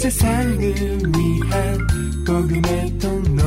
[0.00, 1.78] 세상을 위한
[2.26, 3.42] 복음의 통로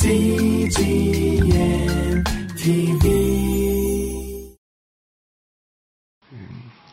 [0.00, 1.44] CGM
[2.56, 3.12] TV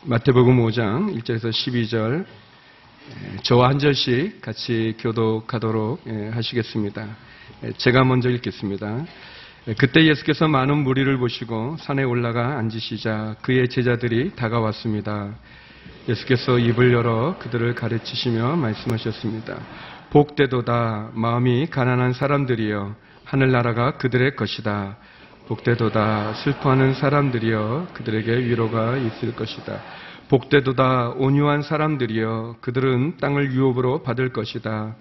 [0.04, 2.26] 마태복음 5장 1절에서 12절
[3.42, 7.16] 저와 한 절씩 같이 교독하도록 예, 하시겠습니다.
[7.64, 9.06] 예, 제가 먼저 읽겠습니다.
[9.68, 15.38] 예, 그때 예수께서 많은 무리를 보시고 산에 올라가 앉으시자 그의 제자들이 다가왔습니다.
[16.10, 19.56] 예수께서 입을 열어 그들을 가르치시며 말씀하셨습니다.
[20.10, 24.96] 복되도다 마음이 가난한 사람들이여 하늘나라가 그들의 것이다.
[25.46, 29.80] 복되도다 슬퍼하는 사람들이여 그들에게 위로가 있을 것이다.
[30.28, 34.96] 복되도다 온유한 사람들이여 그들은 땅을 유업으로 받을 것이다.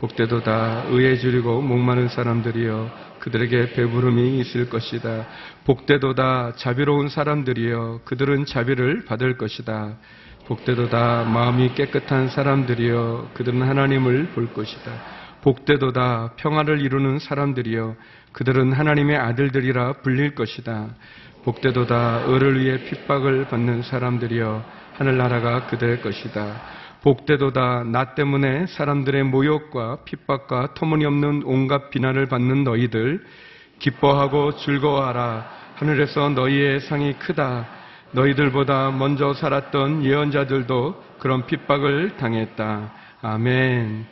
[0.00, 5.26] 복되도다 의에 줄이고 목마른 사람들이여 그들에게 배부름이 있을 것이다.
[5.64, 9.96] 복되도다 자비로운 사람들이여 그들은 자비를 받을 것이다.
[10.46, 14.92] 복되도다 마음이 깨끗한 사람들이여 그들은 하나님을 볼 것이다.
[15.40, 17.96] 복되도다 평화를 이루는 사람들이여
[18.32, 20.88] 그들은 하나님의 아들들이라 불릴 것이다.
[21.44, 26.60] 복되도다 을을 위해 핍박을 받는 사람들이여 하늘나라가 그들의 것이다.
[27.02, 33.24] 복되도다 나 때문에 사람들의 모욕과 핍박과 터무니없는 온갖 비난을 받는 너희들
[33.78, 37.83] 기뻐하고 즐거워하라 하늘에서 너희의 상이 크다.
[38.14, 42.92] 너희들보다 먼저 살았던 예언자들도 그런 핍박을 당했다.
[43.22, 44.06] 아멘.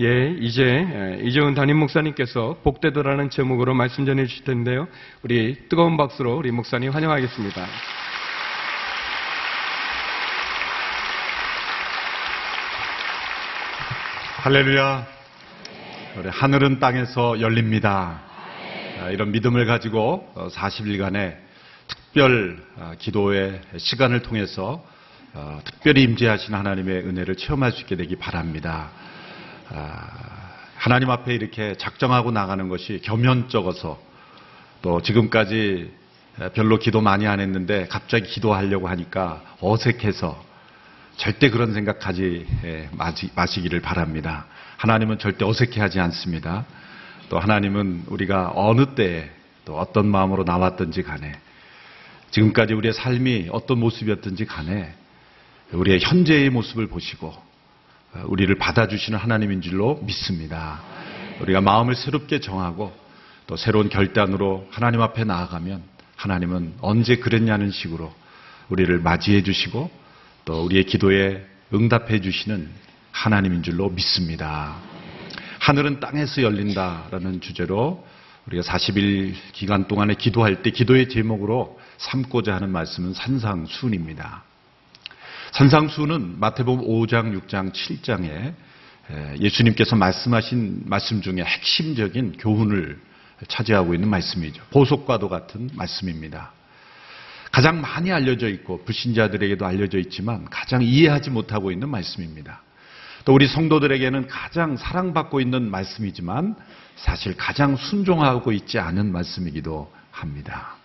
[0.00, 4.86] 예, 이제 이재훈 담임 목사님께서 복되도라는 제목으로 말씀 전해 주실 텐데요.
[5.22, 7.66] 우리 뜨거운 박수로 우리 목사님 환영하겠습니다.
[14.42, 15.06] 할렐루야.
[16.18, 18.20] 우리 하늘은 땅에서 열립니다.
[19.00, 21.47] 아, 이런 믿음을 가지고 40일간의
[22.18, 24.84] 특별 아, 기도의 시간을 통해서
[25.34, 28.90] 어, 특별히 임재하신 하나님의 은혜를 체험할 수 있게 되기 바랍니다.
[29.68, 30.08] 아,
[30.74, 34.00] 하나님 앞에 이렇게 작정하고 나가는 것이 겸연쩍어서
[34.82, 35.92] 또 지금까지
[36.54, 40.44] 별로 기도 많이 안 했는데 갑자기 기도하려고 하니까 어색해서
[41.18, 42.90] 절대 그런 생각하지 예,
[43.36, 44.46] 마시기를 바랍니다.
[44.78, 46.66] 하나님은 절대 어색해하지 않습니다.
[47.28, 49.30] 또 하나님은 우리가 어느 때에
[49.64, 51.38] 또 어떤 마음으로 나왔든지 간에
[52.30, 54.94] 지금까지 우리의 삶이 어떤 모습이었든지 간에
[55.72, 57.34] 우리의 현재의 모습을 보시고
[58.24, 60.80] 우리를 받아주시는 하나님인 줄로 믿습니다.
[61.40, 62.92] 우리가 마음을 새롭게 정하고
[63.46, 65.82] 또 새로운 결단으로 하나님 앞에 나아가면
[66.16, 68.12] 하나님은 언제 그랬냐는 식으로
[68.68, 69.90] 우리를 맞이해 주시고
[70.44, 72.68] 또 우리의 기도에 응답해 주시는
[73.12, 74.76] 하나님인 줄로 믿습니다.
[75.60, 78.04] 하늘은 땅에서 열린다라는 주제로
[78.46, 84.42] 우리가 40일 기간 동안에 기도할 때 기도의 제목으로 삼고자 하는 말씀은 산상수훈입니다.
[85.52, 88.54] 산상수훈은 마태복음 5장, 6장, 7장에
[89.40, 93.00] 예수님께서 말씀하신 말씀 중에 핵심적인 교훈을
[93.48, 94.62] 차지하고 있는 말씀이죠.
[94.70, 96.52] 보석과도 같은 말씀입니다.
[97.50, 102.62] 가장 많이 알려져 있고 불신자들에게도 알려져 있지만 가장 이해하지 못하고 있는 말씀입니다.
[103.24, 106.56] 또 우리 성도들에게는 가장 사랑받고 있는 말씀이지만
[106.96, 110.77] 사실 가장 순종하고 있지 않은 말씀이기도 합니다.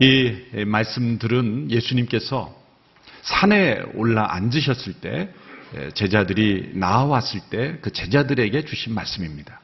[0.00, 2.58] 이 말씀들은 예수님께서
[3.22, 5.28] 산에 올라 앉으셨을 때
[5.94, 9.60] 제자들이 나와왔을 때 그 제자들에게 주신 말씀입니다.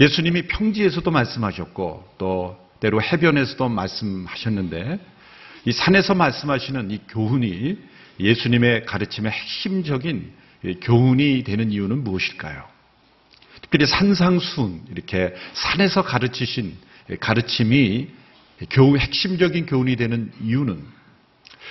[0.00, 4.98] 예수님이 평지에서도 말씀하셨고 또 때로 해변에서도 말씀하셨는데
[5.64, 7.78] 이 산에서 말씀하시는 이 교훈이
[8.18, 10.32] 예수님의 가르침의 핵심적인
[10.82, 12.64] 교훈이 되는 이유는 무엇일까요?
[13.60, 16.76] 특별히 산상순 이렇게 산에서 가르치신
[17.20, 18.08] 가르침이
[18.70, 20.82] 교훈 핵심적인 교훈이 되는 이유는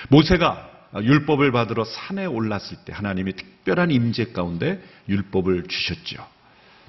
[0.09, 6.27] 모세가 율법을 받으러 산에 올랐을 때 하나님이 특별한 임재 가운데 율법을 주셨죠.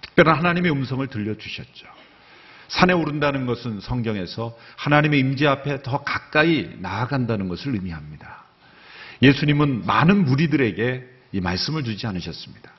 [0.00, 1.86] 특별한 하나님의 음성을 들려주셨죠.
[2.68, 8.44] 산에 오른다는 것은 성경에서 하나님의 임재 앞에 더 가까이 나아간다는 것을 의미합니다.
[9.20, 12.72] 예수님은 많은 무리들에게 이 말씀을 주지 않으셨습니다.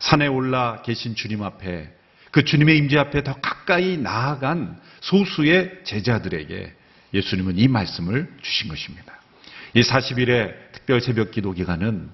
[0.00, 1.97] 산에 올라 계신 주님 앞에
[2.30, 6.74] 그 주님의 임재 앞에 더 가까이 나아간 소수의 제자들에게
[7.14, 9.14] 예수님은 이 말씀을 주신 것입니다.
[9.74, 12.10] 이 40일의 특별 새벽 기도 기간은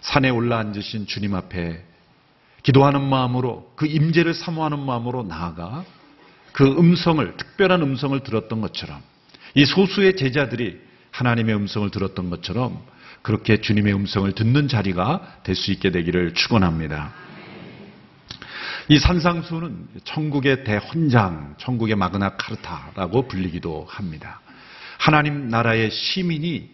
[0.00, 1.84] 산에 올라 앉으신 주님 앞에
[2.62, 5.84] 기도하는 마음으로 그 임재를 사모하는 마음으로 나아가
[6.52, 9.00] 그 음성을 특별한 음성을 들었던 것처럼
[9.54, 10.78] 이 소수의 제자들이
[11.10, 12.84] 하나님의 음성을 들었던 것처럼
[13.22, 17.12] 그렇게 주님의 음성을 듣는 자리가 될 수 있게 되기를 축원합니다.
[18.90, 24.40] 이 산상수는 천국의 대헌장, 천국의 마그나 카르타라고 불리기도 합니다.
[24.98, 26.70] 하나님 나라의 시민이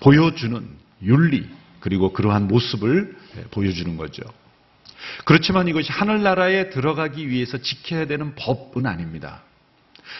[0.00, 0.68] 보여주는
[1.02, 1.48] 윤리,
[1.80, 3.16] 그리고 그러한 모습을
[3.50, 4.22] 보여주는 거죠.
[5.24, 9.42] 그렇지만 이것이 하늘나라에 들어가기 위해서 지켜야 되는 법은 아닙니다.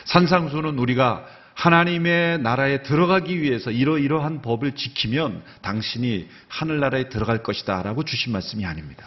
[0.06, 1.24] 산상수는 우리가
[1.54, 9.06] 하나님의 나라에 들어가기 위해서 이러이러한 법을 지키면 당신이 하늘나라에 들어갈 것이다 라고 주신 말씀이 아닙니다.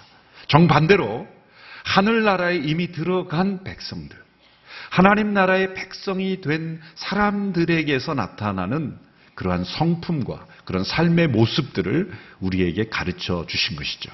[0.50, 1.28] 정반대로
[1.86, 4.18] 하늘나라에 이미 들어간 백성들,
[4.90, 8.98] 하나님 나라의 백성이 된 사람들에게서 나타나는
[9.36, 12.12] 그러한 성품과 그런 삶의 모습들을
[12.42, 14.12] 우리에게 가르쳐 주신 것이죠.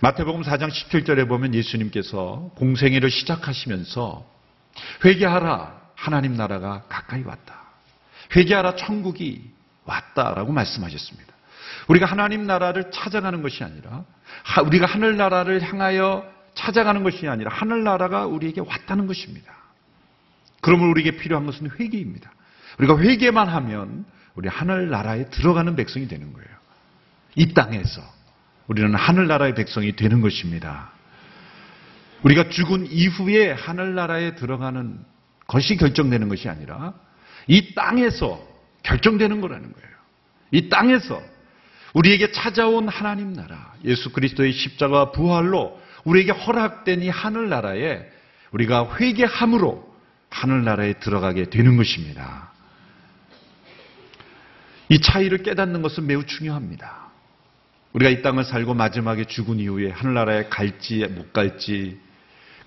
[0.00, 4.24] 마태복음 4장 17절에 보면 예수님께서 공생애를 시작하시면서
[5.04, 7.62] 회개하라 하나님 나라가 가까이 왔다.
[8.36, 9.50] 회개하라 천국이
[9.84, 11.37] 왔다라고 말씀하셨습니다.
[11.88, 14.04] 우리가 하나님 나라를 찾아가는 것이 아니라
[14.66, 19.52] 우리가 하늘 나라를 향하여 찾아가는 것이 아니라 하늘 나라가 우리에게 왔다는 것입니다.
[20.60, 22.30] 그러면 우리에게 필요한 것은 회개입니다.
[22.78, 24.04] 우리가 회개만 하면
[24.34, 26.48] 우리 하늘 나라에 들어가는 백성이 되는 거예요.
[27.36, 28.02] 이 땅에서
[28.66, 30.90] 우리는 하늘 나라의 백성이 되는 것입니다.
[32.22, 34.98] 우리가 죽은 이후에 하늘 나라에 들어가는
[35.46, 36.94] 것이 결정되는 것이 아니라
[37.46, 38.46] 이 땅에서
[38.82, 39.88] 결정되는 거라는 거예요.
[40.50, 41.22] 이 땅에서
[41.94, 48.02] 우리에게 찾아온 하나님 나라, 예수 그리스도의 십자가 부활로 우리에게 허락된 이 하늘 나라에
[48.52, 49.88] 우리가 회개함으로
[50.30, 52.50] 하늘 나라에 들어가게 되는 것입니다.
[54.88, 57.08] 이 차이를 깨닫는 것은 매우 중요합니다.
[57.92, 61.98] 우리가 이 땅을 살고 마지막에 죽은 이후에 하늘나라에 갈지 못 갈지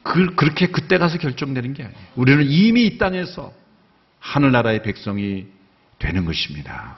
[0.04, 2.00] 그, 그렇게 그때 가서 결정되는 게 아니에요.
[2.16, 3.54] 우리는 이미 이 땅에서
[4.20, 5.48] 하늘나라의 백성이
[6.00, 6.98] 되는 것입니다.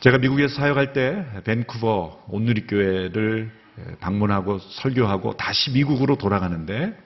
[0.00, 3.50] 제가 미국에서 사역할 때 밴쿠버 온누리교회를
[4.00, 6.96] 방문하고 설교하고 다시 미국으로 돌아가는데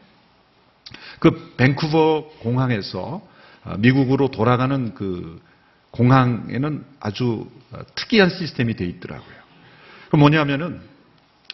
[1.21, 3.23] 그 밴쿠버 공항에서
[3.79, 5.41] 미국으로 돌아가는 그
[5.93, 7.49] 공항에는 아주
[7.95, 9.37] 특이한 시스템이 되어 있더라고요.
[10.11, 10.81] 그 뭐냐면은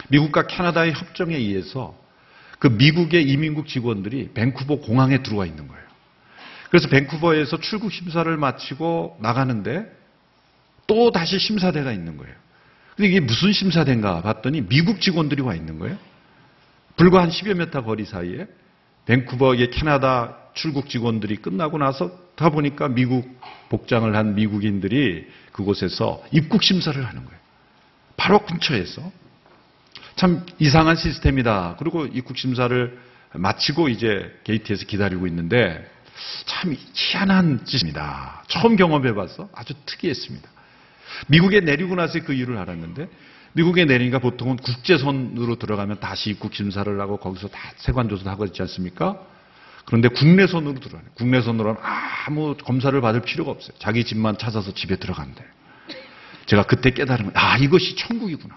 [0.08, 1.94] 미국과 캐나다의 협정에 의해서
[2.58, 5.84] 그 미국의 이민국 직원들이 밴쿠버 공항에 들어와 있는 거예요.
[6.70, 9.95] 그래서 밴쿠버에서 출국 심사를 마치고 나가는데
[10.86, 12.34] 또 다시 심사대가 있는 거예요.
[12.96, 15.98] 근데 이게 무슨 심사대인가 봤더니 미국 직원들이 와 있는 거예요.
[16.96, 18.46] 불과 한 10여 미터 거리 사이에
[19.06, 27.02] 밴쿠버의 캐나다 출국 직원들이 끝나고 나서 다 보니까 미국 복장을 한 미국인들이 그곳에서 입국 심사를
[27.04, 27.40] 하는 거예요.
[28.16, 29.12] 바로 근처에서.
[30.16, 31.76] 참 이상한 시스템이다.
[31.78, 32.98] 그리고 입국 심사를
[33.34, 35.90] 마치고 이제 게이트에서 기다리고 있는데
[36.46, 38.42] 참 희한한 짓입니다.
[38.48, 40.55] 처음 경험해 봐서 아주 특이했습니다.
[41.28, 43.08] 미국에 내리고 나서 그 이유를 알았는데
[43.52, 48.60] 미국에 내리니까 보통은 국제선으로 들어가면 다시 입국 심사를 하고 거기서 다 세관 조사를 하고 있지
[48.62, 49.18] 않습니까?
[49.86, 51.08] 그런데 국내선으로 들어가요.
[51.14, 53.76] 국내선으로는 아무 검사를 받을 필요가 없어요.
[53.78, 55.42] 자기 집만 찾아서 집에 들어간대.
[56.46, 57.32] 제가 그때 깨달은 거예요.
[57.34, 58.54] 아, 이것이 천국이구나.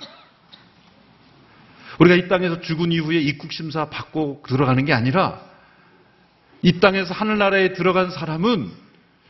[1.99, 5.41] 우리가 이 땅에서 죽은 이후에 입국 심사 받고 들어가는 게 아니라
[6.61, 8.71] 이 땅에서 하늘나라에 들어간 사람은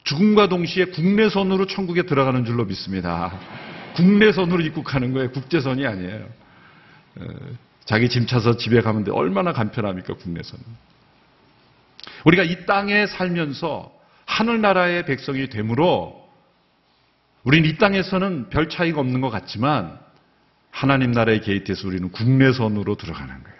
[0.03, 3.37] 죽음과 동시에 국내선으로 천국에 들어가는 줄로 믿습니다.
[3.95, 5.31] 국내선으로 입국하는 거예요.
[5.31, 6.29] 국제선이 아니에요.
[7.17, 7.25] 어,
[7.85, 9.11] 자기 짐 차서 집에 가면 돼.
[9.11, 10.63] 얼마나 간편합니까, 국내선은.
[12.25, 13.91] 우리가 이 땅에 살면서
[14.25, 16.29] 하늘나라의 백성이 되므로
[17.43, 19.97] 우리는 이 땅에서는 별 차이가 없는 것 같지만
[20.71, 23.59] 하나님 나라의 게이트에서 우리는 국내선으로 들어가는 거예요.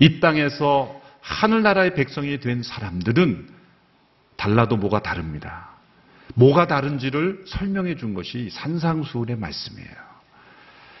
[0.00, 3.55] 이 땅에서 하늘나라의 백성이 된 사람들은
[4.36, 5.70] 달라도 뭐가 다릅니다.
[6.34, 10.06] 뭐가 다른지를 설명해 준 것이 산상수훈의 말씀이에요.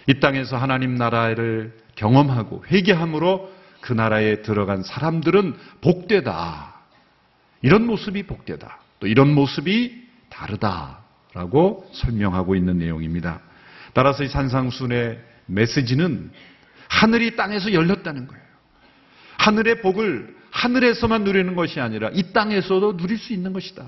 [0.08, 6.74] 이 땅에서 하나님 나라를 경험하고 회개함으로 그 나라에 들어간 사람들은 복되다.
[7.62, 8.78] 이런 모습이 복되다.
[9.00, 13.40] 또 이런 모습이 다르다라고 설명하고 있는 내용입니다.
[13.92, 16.30] 따라서 이 산상순의 메시지는
[16.88, 18.42] 하늘이 땅에서 열렸다는 거예요.
[19.38, 23.84] 하늘의 복을 하늘에서만 누리는 것이 아니라 이 땅에서도 누릴 수 있는 것이다.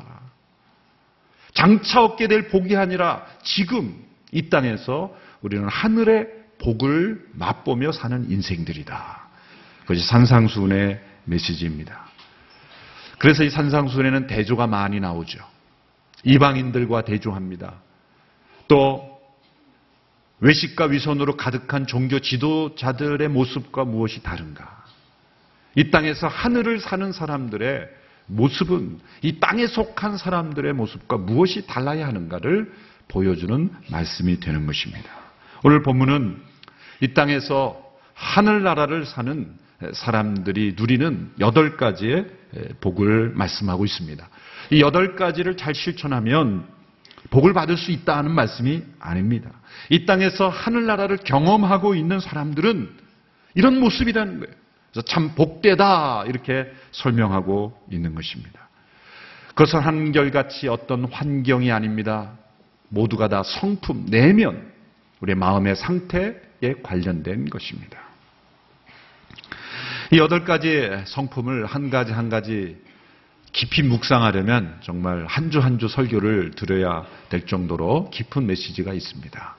[1.54, 3.96] 장차 얻게 될 복이 아니라 지금
[4.32, 9.28] 이 땅에서 우리는 하늘의 복을 맛보며 사는 인생들이다.
[9.80, 12.06] 그것이 산상순의 메시지입니다.
[13.18, 15.38] 그래서 이 산상순에는 대조가 많이 나오죠.
[16.24, 17.76] 이방인들과 대조합니다.
[18.68, 19.18] 또
[20.40, 24.77] 외식과 위선으로 가득한 종교 지도자들의 모습과 무엇이 다른가?
[25.78, 27.88] 이 땅에서 하늘을 사는 사람들의
[28.26, 32.72] 모습은 이 땅에 속한 사람들의 모습과 무엇이 달라야 하는가를
[33.06, 35.08] 보여주는 말씀이 되는 것입니다.
[35.62, 36.36] 오늘 본문은
[37.00, 37.80] 이 땅에서
[38.12, 39.52] 하늘나라를 사는
[39.92, 42.26] 사람들이 누리는 여덟 가지의
[42.80, 44.28] 복을 말씀하고 있습니다.
[44.72, 46.66] 이 여덟 가지를 잘 실천하면
[47.30, 49.52] 복을 받을 수 있다는 말씀이 아닙니다.
[49.90, 52.90] 이 땅에서 하늘나라를 경험하고 있는 사람들은
[53.54, 54.67] 이런 모습이라는 거예요.
[54.92, 58.68] 그래서 참 복되다 이렇게 설명하고 있는 것입니다.
[59.48, 62.32] 그것은 한결같이 어떤 환경이 아닙니다.
[62.88, 64.72] 모두가 다 성품, 내면,
[65.20, 67.98] 우리의 마음의 상태에 관련된 것입니다.
[70.10, 72.80] 이 여덟 가지 성품을 한 가지 한 가지
[73.52, 79.56] 깊이 묵상하려면 정말 한 주 한 주 설교를 들어야 될 정도로 깊은 메시지가 있습니다.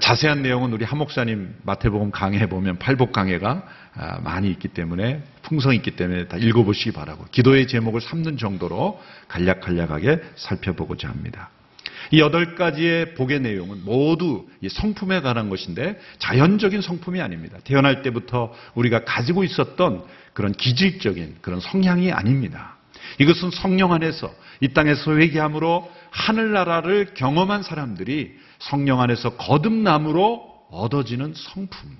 [0.00, 5.76] 자세한 내용은 우리 한 목사님 마태복음 강해 보면 팔복 강해가 아, 많이 있기 때문에 풍성이
[5.76, 11.50] 있기 때문에 다 읽어보시기 바라고 기도의 제목을 삼는 정도로 간략간략하게 살펴보고자 합니다.
[12.10, 17.58] 이 여덟 가지의 복의 내용은 모두 성품에 관한 것인데 자연적인 성품이 아닙니다.
[17.64, 22.76] 태어날 때부터 우리가 가지고 있었던 그런 기질적인 그런 성향이 아닙니다.
[23.18, 31.98] 이것은 성령 안에서 이 땅에서 회개함으로 하늘나라를 경험한 사람들이 성령 안에서 거듭남으로 얻어지는 성품.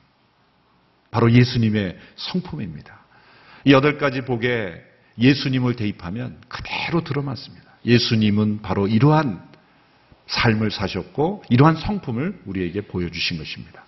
[1.10, 3.00] 바로 예수님의 성품입니다.
[3.64, 4.80] 이 여덟 가지 복에
[5.18, 7.70] 예수님을 대입하면 그대로 들어맞습니다.
[7.84, 9.42] 예수님은 바로 이러한
[10.26, 13.84] 삶을 사셨고 이러한 성품을 우리에게 보여주신 것입니다.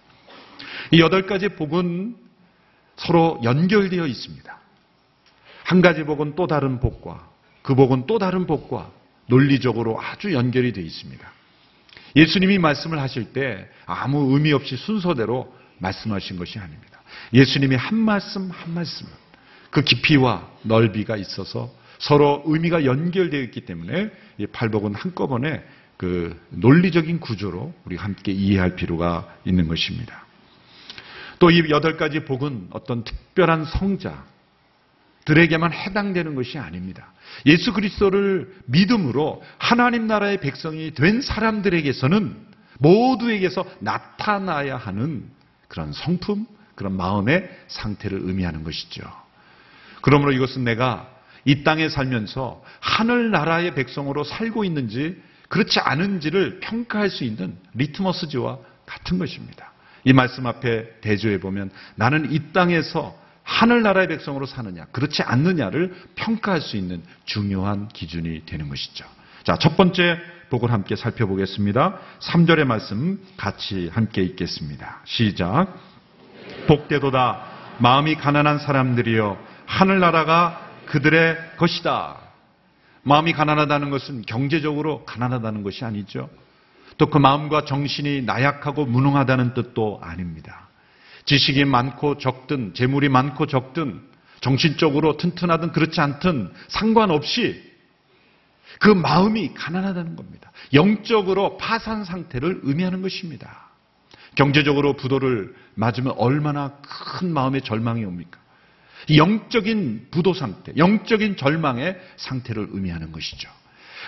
[0.90, 2.16] 이 여덟 가지 복은
[2.96, 4.60] 서로 연결되어 있습니다.
[5.64, 7.26] 한 가지 복은 또 다른 복과
[7.62, 8.90] 그 복은 또 다른 복과
[9.26, 11.32] 논리적으로 아주 연결이 되어 있습니다.
[12.16, 17.02] 예수님이 말씀을 하실 때 아무 의미 없이 순서대로 말씀하신 것이 아닙니다.
[17.32, 19.06] 예수님이 한 말씀 한 말씀
[19.70, 25.64] 그 깊이와 넓이가 있어서 서로 의미가 연결되어 있기 때문에 이 팔복은 한꺼번에
[25.96, 30.24] 그 논리적인 구조로 우리 함께 이해할 필요가 있는 것입니다.
[31.38, 34.24] 또 이 여덟 가지 복은 어떤 특별한 성자,
[35.24, 37.12] 들에게만 해당되는 것이 아닙니다.
[37.46, 42.36] 예수 그리스도를 믿음으로 하나님 나라의 백성이 된 사람들에게서는
[42.78, 45.24] 모두에게서 나타나야 하는
[45.68, 49.02] 그런 성품, 그런 마음의 상태를 의미하는 것이죠.
[50.02, 51.08] 그러므로 이것은 내가
[51.44, 59.18] 이 땅에 살면서 하늘 나라의 백성으로 살고 있는지 그렇지 않은지를 평가할 수 있는 리트머스지와 같은
[59.18, 59.72] 것입니다.
[60.04, 66.76] 이 말씀 앞에 대조해 보면 나는 이 땅에서 하늘나라의 백성으로 사느냐, 그렇지 않느냐를 평가할 수
[66.76, 69.04] 있는 중요한 기준이 되는 것이죠.
[69.44, 70.18] 자, 첫 번째
[70.50, 71.98] 복을 함께 살펴보겠습니다.
[72.20, 75.00] 3절의 말씀 같이 함께 읽겠습니다.
[75.04, 75.68] 시작.
[76.66, 77.42] 복되도다.
[77.78, 82.16] 마음이 가난한 사람들이여 하늘나라가 그들의 것이다.
[83.02, 86.30] 마음이 가난하다는 것은 경제적으로 가난하다는 것이 아니죠.
[86.96, 90.68] 또 그 마음과 정신이 나약하고 무능하다는 뜻도 아닙니다.
[91.26, 94.02] 지식이 많고 적든 재물이 많고 적든
[94.40, 97.72] 정신적으로 튼튼하든 그렇지 않든 상관없이
[98.78, 100.52] 그 마음이 가난하다는 겁니다.
[100.72, 103.70] 영적으로 파산 상태를 의미하는 것입니다.
[104.34, 108.40] 경제적으로 부도를 맞으면 얼마나 큰 마음의 절망이 옵니까?
[109.14, 113.48] 영적인 부도 상태, 영적인 절망의 상태를 의미하는 것이죠.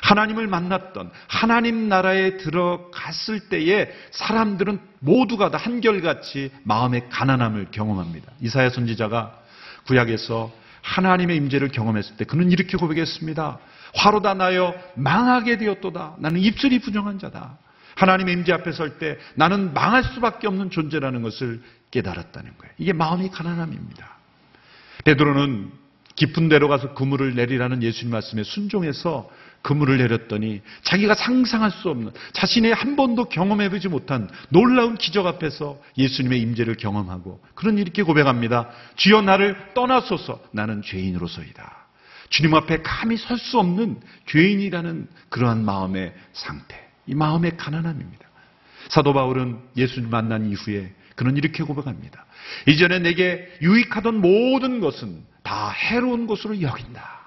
[0.03, 8.33] 하나님을 만났던 하나님 나라에 들어갔을 때에 사람들은 모두가 다 한결같이 마음의 가난함을 경험합니다.
[8.41, 9.39] 이사야 선지자가
[9.87, 13.59] 구약에서 하나님의 임재를 경험했을 때 그는 이렇게 고백했습니다.
[13.95, 16.17] 화로다 나여 망하게 되었도다.
[16.19, 17.59] 나는 입술이 부정한 자다.
[17.97, 22.75] 하나님의 임재 앞에 설 때 나는 망할 수밖에 없는 존재라는 것을 깨달았다는 거예요.
[22.79, 24.17] 이게 마음이 가난함입니다.
[25.05, 25.71] 베드로는
[26.15, 29.31] 깊은 데로 가서 그물을 내리라는 예수님 말씀에 순종해서
[29.63, 36.41] 그물을 내렸더니 자기가 상상할 수 없는 자신의 한 번도 경험해보지 못한 놀라운 기적 앞에서 예수님의
[36.41, 38.71] 임재를 경험하고 그런 이렇게 고백합니다.
[38.97, 41.87] 주여 나를 떠나소서 나는 죄인으로서이다.
[42.29, 46.77] 주님 앞에 감히 설 수 없는 죄인이라는 그러한 마음의 상태.
[47.07, 48.27] 이 마음의 가난함입니다.
[48.89, 52.25] 사도 바울은 예수님 만난 이후에 그는 이렇게 고백합니다.
[52.69, 57.26] 이전에 내게 유익하던 모든 것은 다 해로운 것으로 여긴다.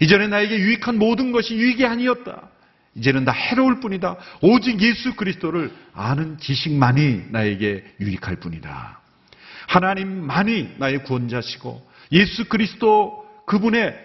[0.00, 2.48] 이전에 나에게 유익한 모든 것이 유익이 아니었다.
[2.94, 4.16] 이제는 다 해로울 뿐이다.
[4.40, 9.00] 오직 예수 그리스도를 아는 지식만이 나에게 유익할 뿐이다.
[9.68, 13.96] 하나님만이 나의 구원자시고 예수 그리스도 그분의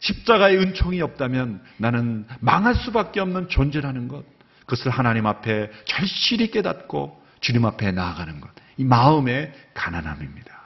[0.00, 4.24] 십자가의 은총이 없다면 나는 망할 수밖에 없는 존재라는 것.
[4.60, 8.50] 그것을 하나님 앞에 절실히 깨닫고 주님 앞에 나아가는 것.
[8.76, 10.58] 이 마음의 가난함입니다.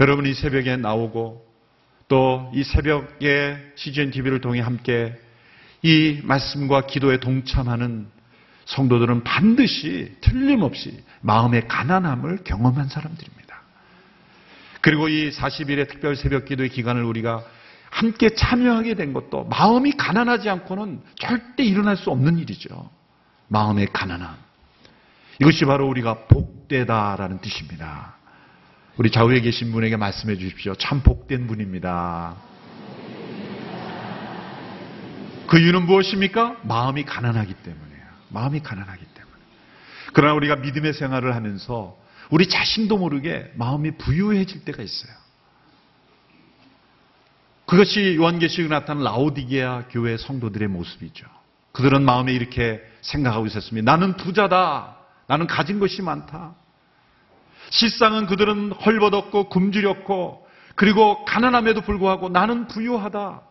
[0.00, 1.46] 여러분 이 새벽에 나오고
[2.08, 5.18] 또 이 새벽에 CGN TV를 통해 함께
[5.82, 8.06] 이 말씀과 기도에 동참하는
[8.66, 13.62] 성도들은 반드시 틀림없이 마음의 가난함을 경험한 사람들입니다.
[14.80, 17.44] 그리고 이 40일의 특별 새벽 기도의 기간을 우리가
[17.90, 22.90] 함께 참여하게 된 것도 마음이 가난하지 않고는 절대 일어날 수 없는 일이죠.
[23.48, 24.34] 마음의 가난함.
[25.40, 28.13] 이것이 바로 우리가 복되다라는 뜻입니다.
[28.96, 30.74] 우리 좌우에 계신 분에게 말씀해 주십시오.
[30.76, 32.36] 참 복된 분입니다.
[35.48, 36.58] 그 이유는 무엇입니까?
[36.62, 38.04] 마음이 가난하기 때문이에요.
[38.28, 39.36] 마음이 가난하기 때문에.
[40.12, 41.96] 그러나 우리가 믿음의 생활을 하면서
[42.30, 45.12] 우리 자신도 모르게 마음이 부유해질 때가 있어요.
[47.66, 51.26] 그것이 요한계시록에 나타난 라오디게아 교회 성도들의 모습이죠.
[51.72, 53.90] 그들은 마음에 이렇게 생각하고 있었습니다.
[53.90, 54.96] 나는 부자다.
[55.26, 56.54] 나는 가진 것이 많다.
[57.70, 63.42] 실상은 그들은 헐벗었고 굶주렸고 그리고 가난함에도 불구하고 나는 부유하다.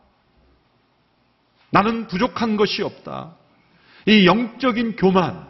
[1.72, 3.36] 나는 부족한 것이 없다.
[4.05, 5.48] 이 영적인 교만,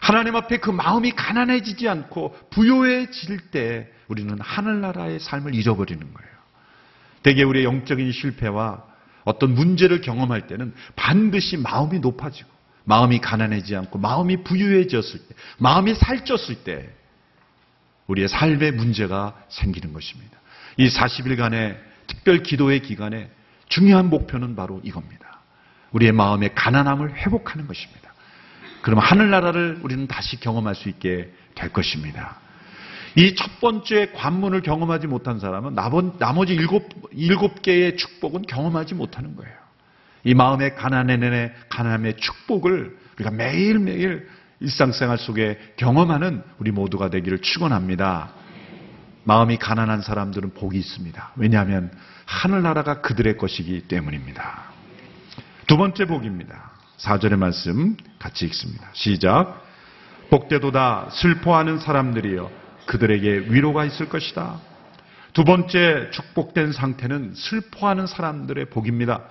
[0.00, 6.32] 하나님 앞에 그 마음이 가난해지지 않고 부요해질 때 우리는 하늘나라의 삶을 잊어버리는 거예요.
[7.22, 8.84] 대개 우리의 영적인 실패와
[9.24, 12.50] 어떤 문제를 경험할 때는 반드시 마음이 높아지고
[12.84, 16.92] 마음이 가난해지지 않고 마음이 부유해졌을 때, 마음이 살쪘을 때
[18.06, 20.38] 우리의 삶의 문제가 생기는 것입니다.
[20.76, 23.30] 이 40일간의 특별 기도의 기간에
[23.68, 25.40] 중요한 목표는 바로 이겁니다.
[25.92, 28.12] 우리의 마음의 가난함을 회복하는 것입니다.
[28.82, 32.38] 그러면 하늘나라를 우리는 다시 경험할 수 있게 될 것입니다.
[33.14, 35.74] 이 첫 번째 관문을 경험하지 못한 사람은
[36.18, 39.54] 나머지 일곱, 일곱 개의 축복은 경험하지 못하는 거예요.
[40.24, 44.28] 이 마음의 가난의, 가난의 축복을 우리가 매일매일
[44.62, 48.30] 일상생활 속에 경험하는 우리 모두가 되기를 축원합니다.
[49.24, 51.32] 마음이 가난한 사람들은 복이 있습니다.
[51.36, 51.92] 왜냐하면
[52.24, 54.72] 하늘나라가 그들의 것이기 때문입니다.
[55.66, 56.72] 두 번째 복입니다.
[56.98, 58.88] 4절의 말씀 같이 읽습니다.
[58.92, 59.64] 시작.
[60.30, 62.50] 복되도다 슬퍼하는 사람들이여
[62.86, 64.60] 그들에게 위로가 있을 것이다.
[65.32, 69.22] 두 번째 축복된 상태는 슬퍼하는 사람들의 복입니다.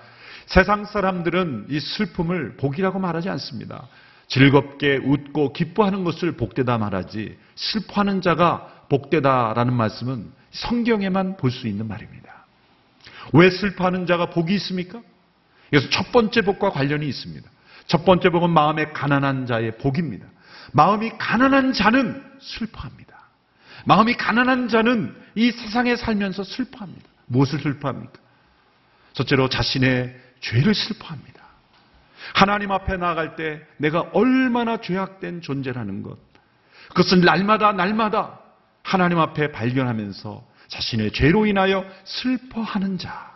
[0.46, 3.86] 세상 사람들은 이 슬픔을 복이라고 말하지 않습니다.
[4.32, 12.46] 즐겁게 웃고 기뻐하는 것을 복되다 말하지 슬퍼하는 자가 복되다라는 말씀은 성경에만 볼 수 있는 말입니다.
[13.34, 15.02] 왜 슬퍼하는 자가 복이 있습니까?
[15.68, 17.48] 그래서 첫 번째 복과 관련이 있습니다.
[17.86, 20.26] 첫 번째 복은 마음의 가난한 자의 복입니다.
[20.72, 23.14] 마음이 가난한 자는 슬퍼합니다.
[23.84, 27.06] 마음이 가난한 자는 이 세상에 살면서 슬퍼합니다.
[27.26, 28.14] 무엇을 슬퍼합니까?
[29.12, 31.31] 첫째로 자신의 죄를 슬퍼합니다.
[32.34, 36.18] 하나님 앞에 나아갈 때 내가 얼마나 죄악된 존재라는 것.
[36.88, 38.40] 그것은 날마다 날마다
[38.82, 43.32] 하나님 앞에 발견하면서 자신의 죄로 인하여 슬퍼하는 자.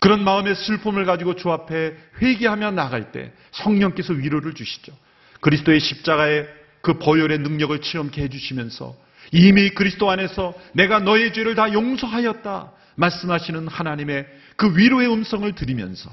[0.00, 4.92] 그런 마음의 슬픔을 가지고 주 앞에 회개하며 나갈 때 성령께서 위로를 주시죠.
[5.40, 6.48] 그리스도의 십자가의
[6.80, 8.96] 그 보혈의 능력을 체험케 해주시면서
[9.32, 16.10] 이미 그리스도 안에서 내가 너의 죄를 다 용서하였다 말씀하시는 하나님의 그 위로의 음성을 들으면서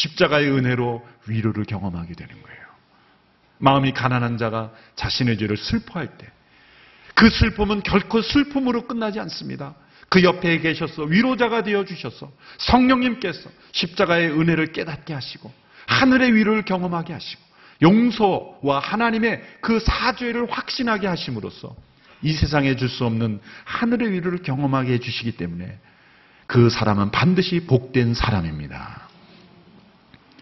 [0.00, 2.60] 십자가의 은혜로 위로를 경험하게 되는 거예요.
[3.58, 6.40] 마음이 가난한 자가 자신의 죄를 슬퍼할 때
[7.20, 9.74] 그 슬픔은 결코 슬픔으로 끝나지 않습니다.
[10.08, 15.52] 그 옆에 계셔서 위로자가 되어 주셔서 성령님께서 십자가의 은혜를 깨닫게 하시고
[15.86, 17.42] 하늘의 위로를 경험하게 하시고
[17.82, 21.76] 용서와 하나님의 그 사죄를 확신하게 하심으로써
[22.22, 25.78] 이 세상에 줄 수 없는 하늘의 위로를 경험하게 해주시기 때문에
[26.46, 29.09] 그 사람은 반드시 복된 사람입니다.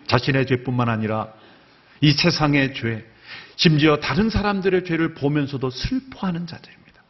[0.09, 1.29] 자신의 죄뿐만 아니라
[2.01, 3.05] 이 세상의 죄,
[3.57, 7.03] 심지어 다른 사람들의 죄를 보면서도 슬퍼하는 자들입니다.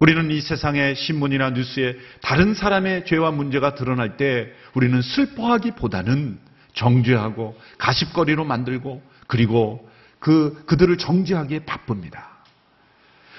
[0.00, 6.38] 우리는 이 세상의 신문이나 뉴스에 다른 사람의 죄와 문제가 드러날 때 우리는 슬퍼하기보다는
[6.74, 9.88] 정죄하고 가십거리로 만들고 그리고
[10.20, 12.28] 그, 그들을 정죄하기에 바쁩니다.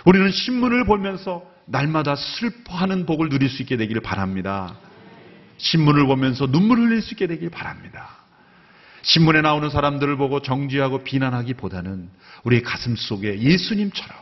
[0.06, 4.78] 우리는 신문을 보면서 날마다 슬퍼하는 복을 누릴 수 있게 되기를 바랍니다.
[5.58, 8.19] 신문을 보면서 눈물을 흘릴 수 있게 되길 바랍니다.
[9.02, 12.10] 신문에 나오는 사람들을 보고 정죄하고 비난하기보다는
[12.44, 14.18] 우리 가슴 속에 예수님처럼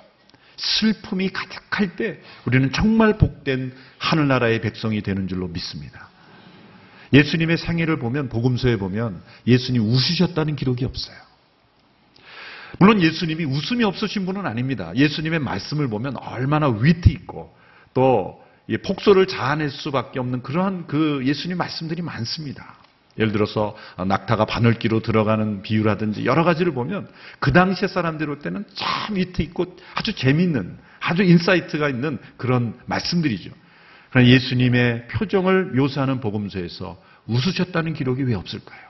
[0.57, 6.09] 슬픔이 가득할 때 우리는 정말 복된 하늘나라의 백성이 되는 줄로 믿습니다.
[7.13, 11.15] 예수님의 생애를 보면 복음서에 보면 예수님 웃으셨다는 기록이 없어요.
[12.79, 14.91] 물론 예수님이 웃음이 없으신 분은 아닙니다.
[14.95, 17.55] 예수님의 말씀을 보면 얼마나 위트 있고
[17.93, 18.43] 또
[18.85, 22.75] 폭소를 자아낼 수밖에 없는 그러한 그 예수님 말씀들이 많습니다.
[23.19, 27.08] 예를 들어서 낙타가 바늘귀로 들어가는 비유라든지 여러 가지를 보면
[27.39, 33.51] 그 당시의 사람들 볼 때는 참 위트 있고 아주 재미있는 아주 insight가 있는 그런 말씀들이죠.
[34.10, 38.88] 그러나 예수님의 표정을 묘사하는 복음서에서 웃으셨다는 기록이 왜 없을까요?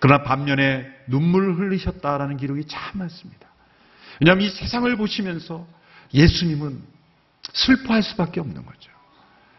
[0.00, 3.48] 그러나 반면에 눈물을 흘리셨다라는 기록이 참 많습니다.
[4.20, 5.66] 왜냐하면 이 세상을 보시면서
[6.14, 6.80] 예수님은
[7.52, 8.90] 슬퍼할 수밖에 없는 거죠.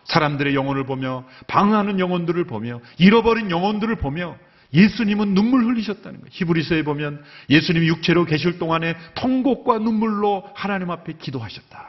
[0.09, 4.37] 사람들의 영혼을 보며 방황하는 영혼들을 보며 잃어버린 영혼들을 보며
[4.73, 6.29] 예수님은 눈물 흘리셨다는 거예요.
[6.31, 11.87] 히브리서에 보면 예수님이 육체로 계실 동안에 통곡과 눈물로 하나님 앞에 기도하셨다.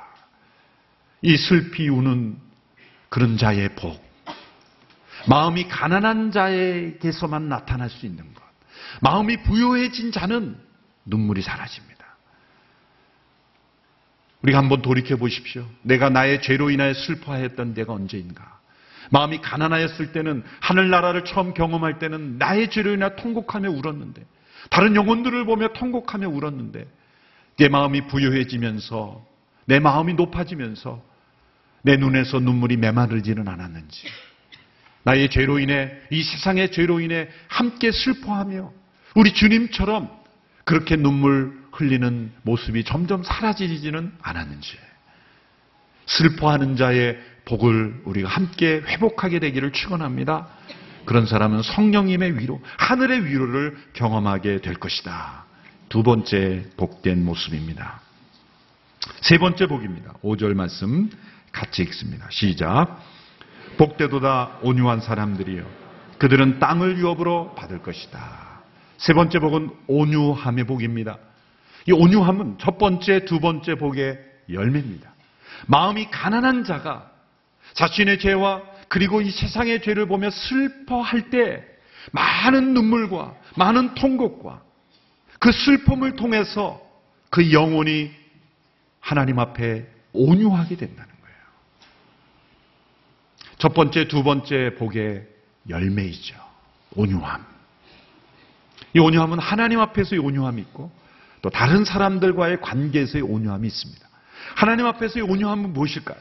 [1.23, 2.39] 이 슬피 우는
[3.09, 4.03] 그런 자의 복.
[5.29, 8.43] 마음이 가난한 자에게서만 나타날 수 있는 것.
[9.03, 10.57] 마음이 부요해진 자는
[11.05, 11.90] 눈물이 사라집니다.
[14.43, 15.67] 우리가 한번 돌이켜 보십시오.
[15.83, 18.59] 내가 나의 죄로 인하여 슬퍼하였던 때가 언제인가?
[19.11, 24.25] 마음이 가난하였을 때는 하늘나라를 처음 경험할 때는 나의 죄로 인하 통곡하며 울었는데
[24.71, 26.87] 다른 영혼들을 보며 통곡하며 울었는데
[27.59, 29.27] 내 마음이 부유해지면서
[29.67, 31.03] 내 마음이 높아지면서
[31.83, 34.07] 내 눈에서 눈물이 메마르지는 않았는지
[35.03, 38.73] 나의 죄로 인해 이 세상의 죄로 인해 함께 슬퍼하며
[39.17, 40.09] 우리 주님처럼
[40.65, 44.77] 그렇게 눈물 흘리는 모습이 점점 사라지지는 않았는지
[46.07, 50.49] 슬퍼하는 자의 복을 우리가 함께 회복하게 되기를 축원합니다.
[51.05, 55.45] 그런 사람은 성령님의 위로, 하늘의 위로를 경험하게 될 것이다.
[55.89, 58.01] 두 번째 복된 모습입니다.
[59.23, 60.15] 세 번째 복입니다.
[60.23, 61.11] 5절 말씀
[61.53, 62.27] 같이 읽습니다.
[62.31, 63.03] 시작.
[63.77, 65.65] 복되도다 온유한 사람들이여.
[66.19, 68.61] 그들은 땅을 유업으로 받을 것이다.
[68.99, 71.19] 세 번째 복은 온유함의 복입니다.
[71.87, 74.19] 이 온유함은 첫 번째, 두 번째 복의
[74.51, 75.11] 열매입니다.
[75.67, 77.11] 마음이 가난한 자가
[77.75, 81.65] 자신의 죄와 그리고 이 세상의 죄를 보며 슬퍼할 때
[82.13, 84.63] 많은 눈물과 많은 통곡과
[85.39, 86.81] 그 슬픔을 통해서
[87.31, 88.11] 그 영혼이
[88.99, 91.37] 하나님 앞에 온유하게 된다는 거예요.
[93.59, 95.27] 첫 번째, 두 번째 복의
[95.69, 96.35] 열매이죠.
[96.97, 97.47] 온유함.
[98.95, 100.91] 이 온유함은 하나님 앞에서의 온유함이 있고
[101.43, 104.09] 또 다른 사람들과의 관계에서의 온유함이 있습니다.
[104.57, 106.19] 하나님 앞에서의 온유함은 무엇일까요?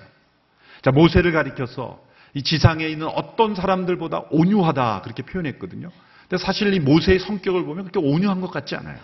[0.81, 2.01] 자, 모세를 가리켜서
[2.33, 5.91] 이 지상에 있는 어떤 사람들보다 온유하다 그렇게 표현했거든요.
[6.27, 8.97] 근데 사실 이 모세의 성격을 보면 그렇게 온유한 것 같지 않아요.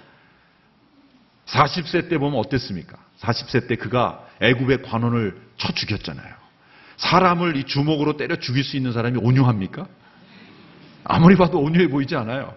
[1.47, 2.97] 40세 때 보면 어땠습니까?
[3.19, 6.34] 40세 때 그가 애굽의 관원을 쳐 죽였잖아요.
[6.97, 9.88] 사람을 이 주먹으로 때려 죽일 수 있는 사람이 온유합니까?
[11.04, 12.56] 아무리 봐도 온유해 보이지 않아요.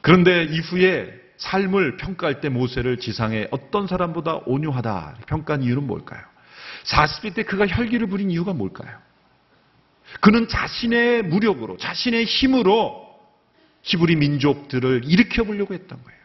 [0.00, 6.22] 그런데 이후에 삶을 평가할 때 모세를 지상에 어떤 사람보다 온유하다 평가한 이유는 뭘까요?
[6.84, 8.96] 40대 때 그가 혈기를 부린 이유가 뭘까요?
[10.20, 13.02] 그는 자신의 무력으로, 자신의 힘으로
[13.82, 16.20] 히브리 민족들을 일으켜 보려고 했던 거예요.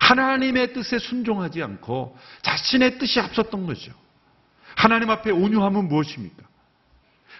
[0.00, 3.92] 하나님의 뜻에 순종하지 않고 자신의 뜻이 앞섰던 거죠.
[4.74, 6.42] 하나님 앞에 온유함은 무엇입니까?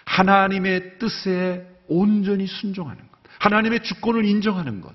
[0.05, 3.19] 하나님의 뜻에 온전히 순종하는 것.
[3.39, 4.93] 하나님의 주권을 인정하는 것.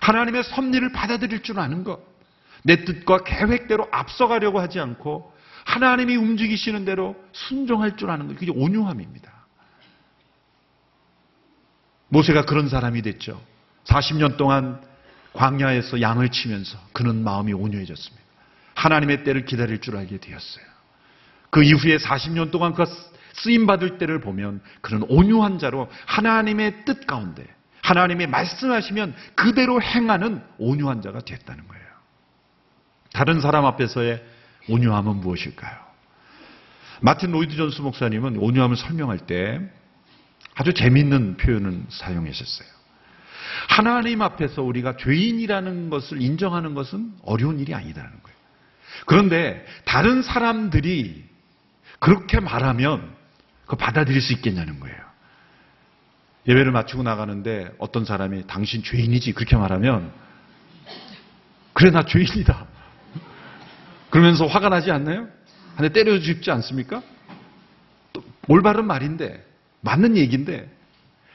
[0.00, 2.00] 하나님의 섭리를 받아들일 줄 아는 것.
[2.62, 5.32] 내 뜻과 계획대로 앞서가려고 하지 않고
[5.64, 8.38] 하나님이 움직이시는 대로 순종할 줄 아는 것.
[8.38, 9.32] 그게 온유함입니다.
[12.08, 13.40] 모세가 그런 사람이 됐죠.
[13.84, 14.80] 40년 동안
[15.32, 18.24] 광야에서 양을 치면서 그는 마음이 온유해졌습니다.
[18.74, 20.64] 하나님의 때를 기다릴 줄 알게 되었어요.
[21.50, 22.84] 그 이후에 40년 동안 그
[23.34, 27.46] 쓰임 받을 때를 보면 그는 온유한 자로 하나님의 뜻 가운데
[27.86, 31.86] 하나님이 말씀하시면 그대로 행하는 온유한 자가 됐다는 거예요.
[33.12, 34.24] 다른 사람 앞에서의
[34.68, 35.86] 온유함은 무엇일까요?
[37.00, 39.60] 마틴 로이드 존스 목사님은 온유함을 설명할 때
[40.56, 42.68] 아주 재미있는 표현을 사용하셨어요.
[43.68, 48.36] 하나님 앞에서 우리가 죄인이라는 것을 인정하는 것은 어려운 일이 아니다는 거예요.
[49.06, 51.24] 그런데 다른 사람들이
[52.00, 53.14] 그렇게 말하면
[53.66, 55.05] 그 받아들일 수 있겠냐는 거예요.
[56.48, 60.12] 예배를 마치고 나가는데 어떤 사람이 당신 죄인이지 그렇게 말하면
[61.72, 62.66] 그래 나 죄인이다.
[64.10, 65.28] 그러면서 화가 나지 않나요?
[65.74, 67.02] 한대 때려 죽지 않습니까?
[68.48, 69.44] 올바른 말인데
[69.80, 70.70] 맞는 얘기인데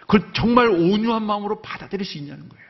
[0.01, 2.65] 그걸 정말 온유한 마음으로 받아들일 수 있냐는 거예요.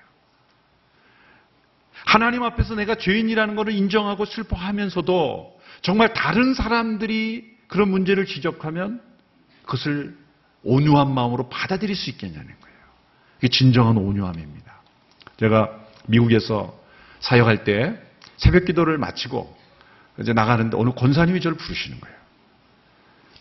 [2.06, 9.01] 하나님 앞에서 내가 죄인이라는 것을 인정하고 슬퍼하면서도 정말 다른 사람들이 그런 문제를 지적하면
[9.63, 10.17] 그것을
[10.63, 12.78] 온유한 마음으로 받아들일 수 있겠냐는 거예요.
[13.36, 14.71] 그게 진정한 온유함입니다.
[15.38, 15.71] 제가
[16.08, 16.80] 미국에서
[17.19, 18.00] 사역할 때
[18.38, 19.58] 새벽 기도를 마치고
[20.19, 22.17] 이제 나가는데 어느 권사님이 저를 부르시는 거예요.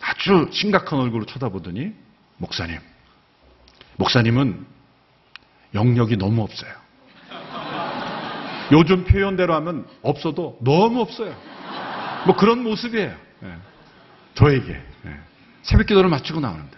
[0.01, 1.93] 아주 심각한 얼굴로 쳐다보더니
[2.37, 2.79] 목사님,
[3.97, 4.65] 목사님은
[5.73, 6.71] 영역이 너무 없어요.
[8.71, 11.35] 요즘 표현대로 하면 없어도 너무 없어요.
[12.25, 13.15] 뭐 그런 모습이에요.
[13.41, 13.55] 네.
[14.35, 15.19] 저에게 네.
[15.63, 16.77] 새벽 기도를 마치고 나오는데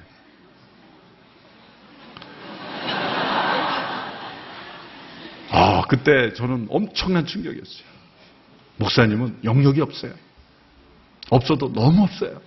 [5.51, 7.93] 아 그때 저는 엄청난 충격이었어요.
[8.77, 10.13] 목사님은 영역이 없어요.
[11.29, 12.41] 없어도 너무 없어요.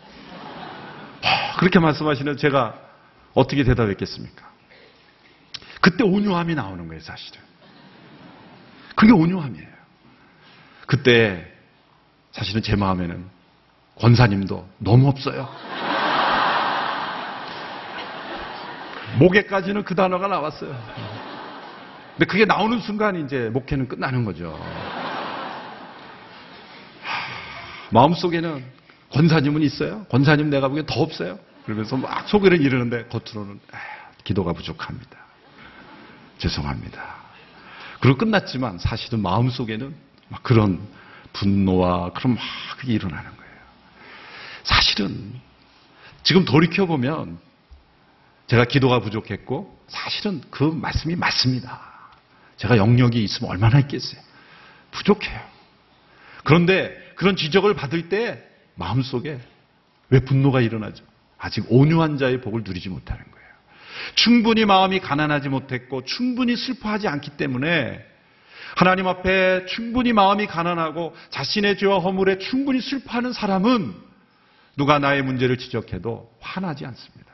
[1.22, 2.78] 아, 그렇게 말씀하시는 제가
[3.34, 4.46] 어떻게 대답했겠습니까?
[5.80, 7.40] 그때 온유함이 나오는 거예요, 사실은.
[8.94, 9.68] 그게 온유함이에요.
[10.86, 11.52] 그때
[12.32, 13.24] 사실은 제 마음에는
[13.96, 15.48] 권사님도 너무 없어요.
[19.18, 21.35] 목에까지는 그 단어가 나왔어요.
[22.16, 24.58] 근데 그게 나오는 순간 이제 목회는 끝나는 거죠.
[27.90, 28.64] 마음속에는
[29.12, 30.04] 권사님은 있어요.
[30.04, 31.38] 권사님 내가 보기엔 더 없어요.
[31.64, 33.76] 그러면서 막 속에는 이러는데 겉으로는 아,
[34.24, 35.18] 기도가 부족합니다.
[36.38, 37.16] 죄송합니다.
[38.00, 39.94] 그리고 끝났지만 사실은 마음속에는
[40.28, 40.80] 막 그런
[41.34, 42.42] 분노와 그런 막
[42.78, 43.54] 그게 일어나는 거예요.
[44.64, 45.34] 사실은
[46.22, 47.38] 지금 돌이켜보면
[48.46, 51.95] 제가 기도가 부족했고 사실은 그 말씀이 맞습니다.
[52.56, 54.20] 제가 영역이 있으면 얼마나 있겠어요.
[54.90, 55.40] 부족해요.
[56.44, 58.42] 그런데 그런 지적을 받을 때
[58.76, 59.38] 마음속에
[60.10, 61.04] 왜 분노가 일어나죠?
[61.38, 63.46] 아직 온유한 자의 복을 누리지 못하는 거예요.
[64.14, 68.04] 충분히 마음이 가난하지 못했고 충분히 슬퍼하지 않기 때문에
[68.76, 73.94] 하나님 앞에 충분히 마음이 가난하고 자신의 죄와 허물에 충분히 슬퍼하는 사람은
[74.76, 77.32] 누가 나의 문제를 지적해도 화나지 않습니다.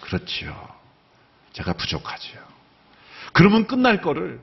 [0.00, 0.68] 그렇지요.
[1.52, 2.40] 제가 부족하지요.
[3.32, 4.40] 그러면 끝날 거를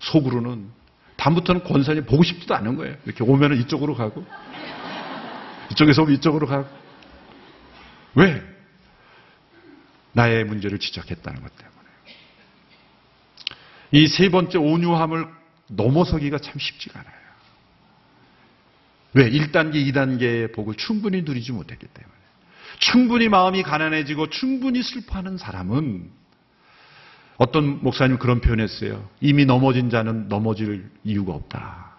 [0.00, 0.70] 속으로는
[1.16, 2.96] 다음부터는 권선이 보고 싶지도 않은 거예요.
[3.04, 4.24] 이렇게 오면 은 이쪽으로 가고
[5.72, 6.68] 이쪽에서 오면 이쪽으로 가고
[8.14, 8.42] 왜?
[10.12, 11.78] 나의 문제를 지적했다는 것 때문에.
[13.92, 15.26] 이 세 번째 온유함을
[15.68, 17.14] 넘어서기가 참 쉽지가 않아요.
[19.14, 19.30] 왜?
[19.30, 22.14] 1단계, 2단계의 복을 충분히 누리지 못했기 때문에.
[22.78, 26.10] 충분히 마음이 가난해지고 충분히 슬퍼하는 사람은
[27.38, 29.08] 어떤 목사님 그런 표현했어요.
[29.20, 31.96] 이미 넘어진 자는 넘어질 이유가 없다.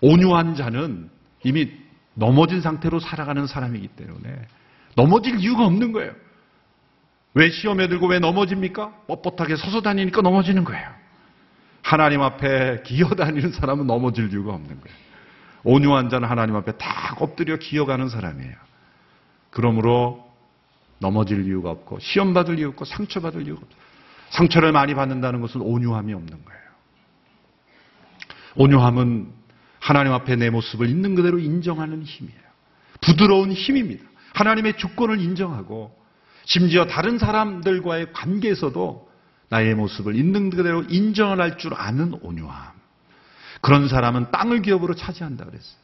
[0.00, 1.10] 온유한 자는
[1.44, 1.70] 이미
[2.14, 4.46] 넘어진 상태로 살아가는 사람이기 때문에
[4.94, 6.12] 넘어질 이유가 없는 거예요.
[7.34, 8.92] 왜 시험에 들고 왜 넘어집니까?
[9.08, 10.88] 뻣뻣하게 서서 다니니까 넘어지는 거예요.
[11.82, 14.96] 하나님 앞에 기어다니는 사람은 넘어질 이유가 없는 거예요.
[15.64, 18.54] 온유한 자는 하나님 앞에 다 엎드려 기어가는 사람이에요.
[19.50, 20.30] 그러므로
[20.98, 23.82] 넘어질 이유가 없고 시험 받을 이유 없고 상처 받을 이유가 없고
[24.32, 26.62] 상처를 많이 받는다는 것은 온유함이 없는 거예요.
[28.56, 29.32] 온유함은
[29.78, 32.40] 하나님 앞에 내 모습을 있는 그대로 인정하는 힘이에요.
[33.00, 34.04] 부드러운 힘입니다.
[34.34, 35.96] 하나님의 주권을 인정하고
[36.44, 39.10] 심지어 다른 사람들과의 관계에서도
[39.48, 42.72] 나의 모습을 있는 그대로 인정할 줄 아는 온유함.
[43.60, 45.82] 그런 사람은 땅을 기업으로 차지한다 그랬어요.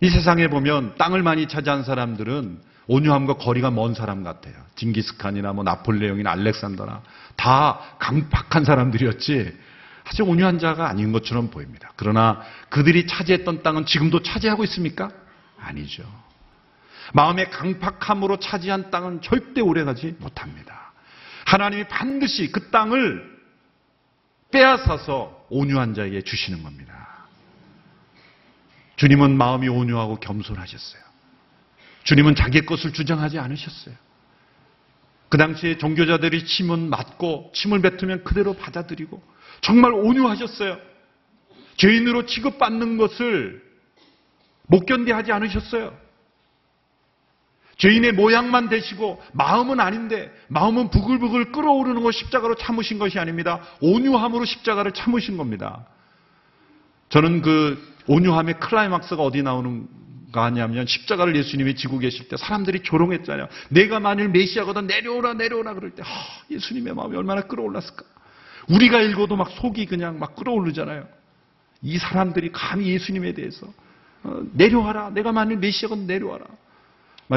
[0.00, 2.60] 이 세상에 보면 땅을 많이 차지한 사람들은
[2.92, 4.54] 온유함과 거리가 먼 사람 같아요.
[4.76, 7.02] 징기스칸이나 뭐 나폴레옹이나 알렉산더나
[7.36, 9.58] 다 강팍한 사람들이었지
[10.04, 11.90] 사실 온유한 자가 아닌 것처럼 보입니다.
[11.96, 15.10] 그러나 그들이 차지했던 땅은 지금도 차지하고 있습니까?
[15.58, 16.02] 아니죠.
[17.14, 20.92] 마음의 강팍함으로 차지한 땅은 절대 오래가지 못합니다.
[21.46, 23.32] 하나님이 반드시 그 땅을
[24.50, 27.26] 빼앗아서 온유한 자에게 주시는 겁니다.
[28.96, 31.11] 주님은 마음이 온유하고 겸손하셨어요.
[32.04, 33.94] 주님은 자기의 것을 주장하지 않으셨어요.
[35.28, 39.22] 그 당시에 종교자들이 침은 맞고 침을 뱉으면 그대로 받아들이고
[39.62, 40.78] 정말 온유하셨어요.
[41.76, 43.62] 죄인으로 취급받는 것을
[44.66, 45.96] 못 견디하지 않으셨어요.
[47.78, 53.60] 죄인의 모양만 되시고 마음은 아닌데 마음은 부글부글 끓어오르는 것 십자가로 참으신 것이 아닙니다.
[53.80, 55.86] 온유함으로 십자가를 참으신 겁니다.
[57.08, 59.88] 저는 그 온유함의 클라이막스가 어디 나오는
[60.32, 63.48] 가 하냐면 십자가를 예수님이 지고 계실 때 사람들이 조롱했잖아요.
[63.68, 66.06] 내가 만일 메시아거든 내려오라 내려오라 그럴 때 아,
[66.50, 68.02] 예수님의 마음이 얼마나 끌어올랐을까.
[68.68, 71.06] 우리가 읽어도 막 속이 그냥 막 끌어오르잖아요.
[71.82, 73.66] 이 사람들이 감히 예수님에 대해서
[74.24, 75.10] 어, 내려와라.
[75.10, 76.44] 내가 만일 메시아거든 내려와라.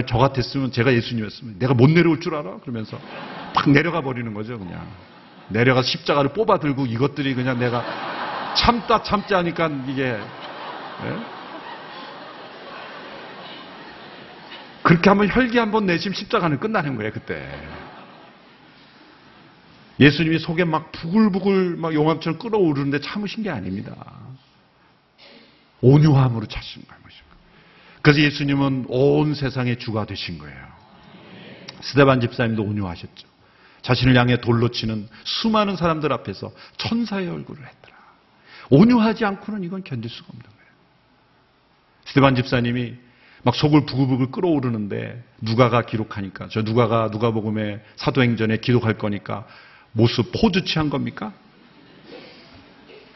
[0.08, 2.60] 저 같았으면 제가 예수님이었으면 내가 못 내려올 줄 알아?
[2.60, 3.00] 그러면서
[3.54, 4.86] 팍 내려가 버리는 거죠, 그냥.
[5.48, 10.18] 내려가 십자가를 뽑아 들고 이것들이 그냥 내가 참다 참자 하니까 이게
[11.04, 11.35] 네?
[14.86, 17.44] 그렇게 한번 혈기 한번 내심 십자가는 끝나는 거예요, 그때.
[20.00, 23.96] 예수님이 속에 막 부글부글 막 용암처럼 끓어오르는데 참으신 게 아닙니다.
[25.82, 26.96] 온유함으로 참으신 거예요.
[28.04, 30.68] 그래서 예수님은 온 세상의 주가 되신 거예요.
[31.82, 33.28] 스데반 집사님도 온유하셨죠.
[33.82, 37.96] 자신을 향해 돌로 치는 수많은 사람들 앞에서 천사의 얼굴을 했더라.
[38.70, 40.72] 온유하지 않고는 이건 견딜 수가 없는 거예요.
[42.06, 43.05] 스데반 집사님이
[43.46, 49.46] 막 속을 부글부글 끓어오르는데 누가가 기록하니까 저 누가가 누가복음에 사도행전에 기록할 거니까
[49.92, 51.32] 모습 포즈 취한 겁니까?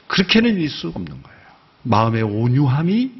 [0.08, 1.40] 그렇게는 있을 수 없는 거예요.
[1.82, 3.12] 마음의 온유함이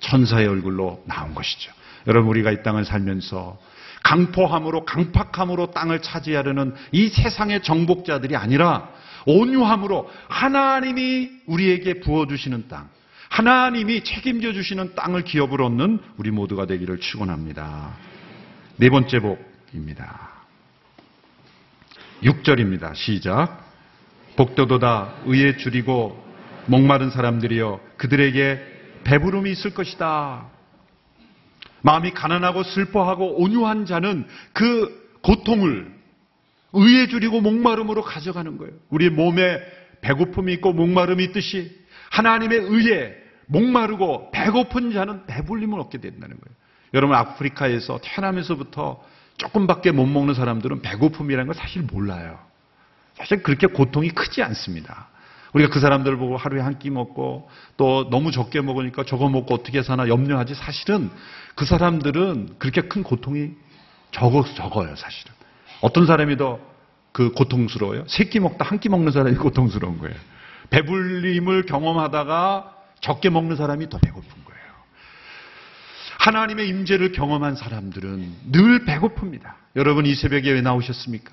[0.00, 1.72] 천사의 얼굴로 나온 것이죠.
[2.06, 3.58] 여러분 우리가 이 땅을 살면서
[4.02, 8.90] 강포함으로 강팍함으로 땅을 차지하려는 이 세상의 정복자들이 아니라
[9.24, 12.90] 온유함으로 하나님이 우리에게 부어주시는 땅,
[13.34, 17.96] 하나님이 책임져 주시는 땅을 기업으로 얻는 우리 모두가 되기를 축원합니다.
[18.76, 20.30] 네 번째 복입니다.
[22.22, 22.94] 6절입니다.
[22.94, 23.72] 시작.
[24.36, 26.24] 복도도다 의에 줄이고
[26.66, 28.60] 목마른 사람들이여 그들에게
[29.02, 30.46] 배부름이 있을 것이다.
[31.82, 35.92] 마음이 가난하고 슬퍼하고 온유한 자는 그 고통을
[36.72, 38.74] 의에 줄이고 목마름으로 가져가는 거예요.
[38.90, 39.58] 우리 몸에
[40.02, 41.76] 배고픔이 있고 목마름이 있듯이
[42.10, 46.56] 하나님의 의에 목마르고 배고픈 자는 배불림을 얻게 된다는 거예요.
[46.94, 49.02] 여러분 아프리카에서 태어나면서부터
[49.36, 52.38] 조금밖에 못 먹는 사람들은 배고픔이라는 걸 사실 몰라요.
[53.14, 55.08] 사실 그렇게 고통이 크지 않습니다.
[55.52, 59.82] 우리가 그 사람들을 보고 하루에 한 끼 먹고 또 너무 적게 먹으니까 저거 먹고 어떻게
[59.82, 61.10] 사나 염려하지 사실은
[61.54, 63.50] 그 사람들은 그렇게 큰 고통이
[64.10, 65.32] 적어, 적어요, 사실은.
[65.80, 66.58] 어떤 사람이 더
[67.12, 68.04] 그 고통스러워요?
[68.08, 70.16] 세 끼 먹다 한 끼 먹는 사람이 고통스러운 거예요.
[70.70, 72.73] 배불림을 경험하다가
[73.04, 74.64] 적게 먹는 사람이 더 배고픈 거예요.
[76.20, 79.52] 하나님의 임재를 경험한 사람들은 늘 배고픕니다.
[79.76, 81.30] 여러분 이 새벽에 왜 나오셨습니까?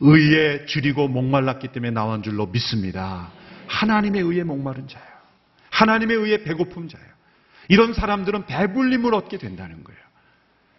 [0.00, 3.28] 의에 줄이고 목말랐기 때문에 나온 줄로 믿습니다.
[3.66, 5.06] 하나님의 의에 목마른 자예요.
[5.70, 7.06] 하나님의 의에 배고픔 자예요.
[7.68, 10.00] 이런 사람들은 배불림을 얻게 된다는 거예요.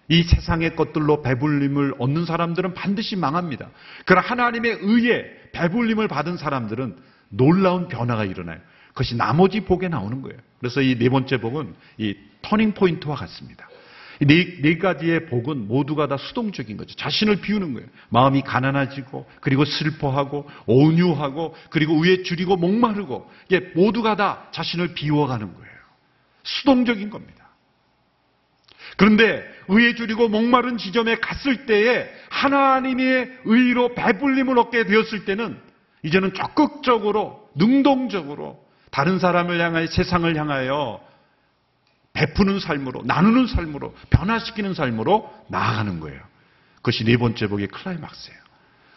[0.09, 3.69] 이 세상의 것들로 배불림을 얻는 사람들은 반드시 망합니다.
[4.05, 6.97] 그러나 하나님의 의에 배불림을 받은 사람들은
[7.29, 8.59] 놀라운 변화가 일어나요.
[8.97, 10.39] 그것이 나머지 복에 나오는 거예요.
[10.59, 13.69] 그래서 이 네 번째 복은 이 터닝 포인트와 같습니다.
[14.19, 16.95] 이 네, 네 가지의 복은 모두가 다 수동적인 거죠.
[16.95, 17.87] 자신을 비우는 거예요.
[18.09, 25.77] 마음이 가난해지고, 그리고 슬퍼하고, 온유하고, 그리고 위에 줄이고, 목마르고, 이게 모두가 다 자신을 비워가는 거예요.
[26.41, 27.45] 수동적인 겁니다.
[28.95, 35.59] 그런데 의에 줄이고 목마른 지점에 갔을 때에 하나님의 의로 배불림을 얻게 되었을 때는
[36.01, 41.01] 이제는 적극적으로 능동적으로 다른 사람을 향하여 세상을 향하여
[42.13, 46.19] 베푸는 삶으로 나누는 삶으로 변화시키는 삶으로 나아가는 거예요.
[46.77, 48.39] 그것이 네 번째 복의 클라이막스예요.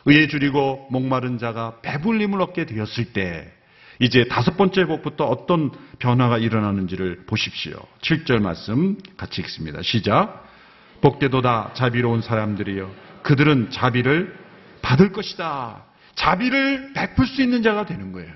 [0.07, 3.53] 의에 줄이고 목마른 자가 배불림을 얻게 되었을 때
[3.99, 7.79] 이제 다섯 번째 복부터 어떤 변화가 일어나는지를 보십시오.
[8.01, 9.83] 7절 말씀 같이 읽습니다.
[9.83, 10.49] 시작.
[11.03, 12.91] 복되도다 자비로운 사람들이여
[13.23, 14.35] 그들은 자비를
[14.81, 15.85] 받을 것이다.
[16.15, 18.33] 자비를 베풀 수 있는 자가 되는 거예요.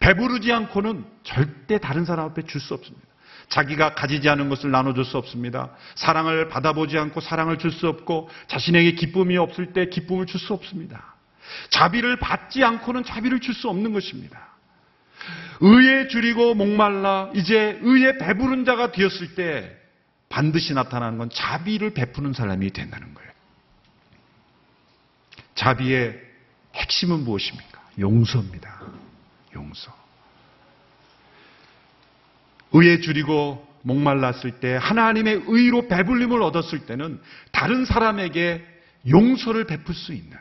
[0.00, 3.06] 배부르지 않고는 절대 다른 사람 앞에 줄 수 없습니다.
[3.48, 5.70] 자기가 가지지 않은 것을 나눠줄 수 없습니다.
[5.94, 11.14] 사랑을 받아보지 않고 사랑을 줄 수 없고 자신에게 기쁨이 없을 때 기쁨을 줄 수 없습니다.
[11.70, 14.48] 자비를 받지 않고는 자비를 줄 수 없는 것입니다.
[15.60, 19.74] 의에 줄이고 목말라 이제 의에 배부른 자가 되었을 때
[20.28, 23.30] 반드시 나타나는 건 자비를 베푸는 사람이 된다는 거예요.
[25.54, 26.20] 자비의
[26.74, 27.80] 핵심은 무엇입니까?
[27.98, 28.80] 용서입니다.
[29.58, 29.92] 용서.
[32.72, 37.20] 의에 줄이고 목말랐을 때 하나님의 의로 배불림을 얻었을 때는
[37.52, 38.64] 다른 사람에게
[39.08, 40.36] 용서를 베풀 수 있는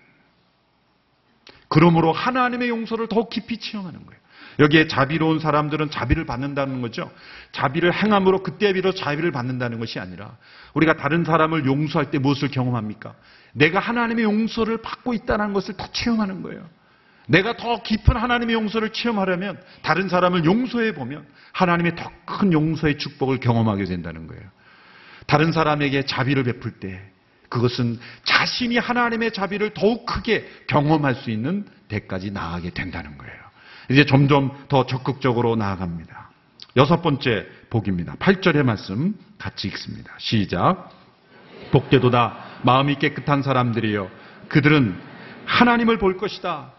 [1.70, 4.22] 그러므로 하나님의 용서를 더 깊이 체험하는 거예요.
[4.60, 7.12] 여기에 자비로운 사람들은 자비를 받는다는 거죠.
[7.52, 10.36] 자비를 행함으로 그때 비로 자비를 받는다는 것이 아니라
[10.74, 13.14] 우리가 다른 사람을 용서할 때 무엇을 경험합니까?
[13.54, 16.68] 내가 하나님의 용서를 받고 있다는 것을 다 체험하는 거예요.
[17.28, 23.40] 내가 더 깊은 하나님의 용서를 체험하려면 다른 사람을 용서해 보면 하나님의 더 큰 용서의 축복을
[23.40, 24.44] 경험하게 된다는 거예요.
[25.26, 27.02] 다른 사람에게 자비를 베풀 때
[27.50, 33.34] 그것은 자신이 하나님의 자비를 더욱 크게 경험할 수 있는 데까지 나아가게 된다는 거예요.
[33.90, 36.30] 이제 점점 더 적극적으로 나아갑니다.
[36.76, 38.16] 여섯 번째 복입니다.
[38.16, 40.14] 8절의 말씀 같이 읽습니다.
[40.18, 40.92] 시작.
[41.72, 44.10] 복되도다 마음이 깨끗한 사람들이여
[44.50, 44.96] 그들은
[45.46, 46.74] 하나님을 볼 것이다.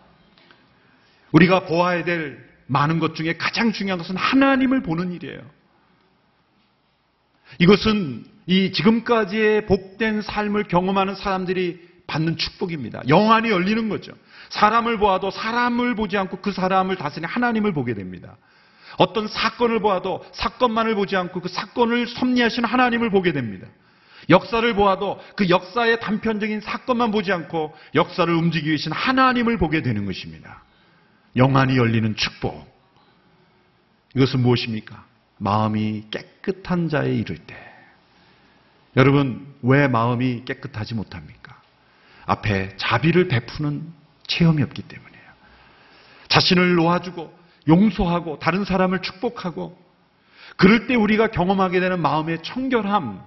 [1.33, 5.41] 우리가 보아야 될 많은 것 중에 가장 중요한 것은 하나님을 보는 일이에요.
[7.59, 13.03] 이것은 이 지금까지의 복된 삶을 경험하는 사람들이 받는 축복입니다.
[13.09, 14.13] 영안이 열리는 거죠.
[14.51, 18.37] 사람을 보아도 사람을 보지 않고 그 사람을 다스리는 하나님을 보게 됩니다.
[18.97, 23.67] 어떤 사건을 보아도 사건만을 보지 않고 그 사건을 섭리하시는 하나님을 보게 됩니다.
[24.31, 30.63] 역사를 보아도 그 역사의 단편적인 사건만 보지 않고 역사를 움직이고 계신 하나님을 보게 되는 것입니다.
[31.39, 32.69] 영안이 열리는 축복.
[34.15, 35.05] 이것은 무엇입니까?
[35.39, 37.57] 마음이 깨끗한 자에 이를 때.
[38.97, 41.61] 여러분, 왜 마음이 깨끗하지 못합니까?
[42.27, 43.93] 앞에 자비를 베푸는
[44.27, 45.25] 체험이 없기 때문이에요.
[46.29, 49.79] 자신을 놓아주고 용서하고 다른 사람을 축복하고
[50.57, 53.23] 그럴 때 우리가 경험하게 되는 마음의 청결함.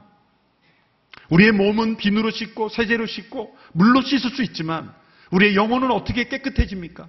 [1.30, 4.93] 우리의 몸은 비누로 씻고 세제로 씻고 물로 씻을 수 있지만
[5.32, 7.07] 우리의 영혼은 어떻게 깨끗해집니까?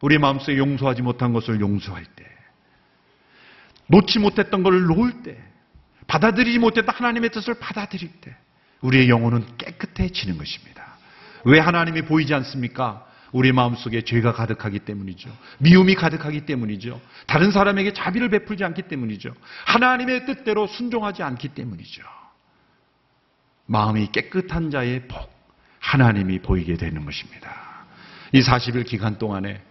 [0.00, 2.24] 우리의 마음속에 용서하지 못한 것을 용서할 때,
[3.88, 5.38] 놓지 못했던 것을 놓을 때,
[6.06, 8.36] 받아들이지 못했던 하나님의 뜻을 받아들일 때,
[8.80, 10.96] 우리의 영혼은 깨끗해지는 것입니다.
[11.44, 13.06] 왜 하나님이 보이지 않습니까?
[13.32, 15.30] 우리 마음속에 죄가 가득하기 때문이죠.
[15.58, 17.00] 미움이 가득하기 때문이죠.
[17.26, 19.34] 다른 사람에게 자비를 베풀지 않기 때문이죠.
[19.66, 22.02] 하나님의 뜻대로 순종하지 않기 때문이죠.
[23.66, 25.30] 마음이 깨끗한 자의 복,
[25.80, 27.68] 하나님이 보이게 되는 것입니다.
[28.32, 29.62] 이 40일 기간 동안에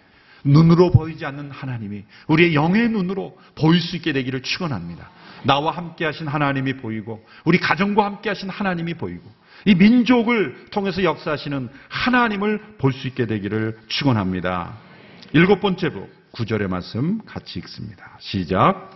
[0.43, 5.09] 눈으로 보이지 않는 하나님이 우리의 영의 눈으로 보일 수 있게 되기를 축원합니다.
[5.43, 9.23] 나와 함께 하신 하나님이 보이고 우리 가정과 함께 하신 하나님이 보이고
[9.65, 14.73] 이 민족을 통해서 역사하시는 하나님을 볼 수 있게 되기를 축원합니다.
[15.33, 18.17] 일곱 번째 복 구절의 말씀 같이 읽습니다.
[18.19, 18.91] 시작.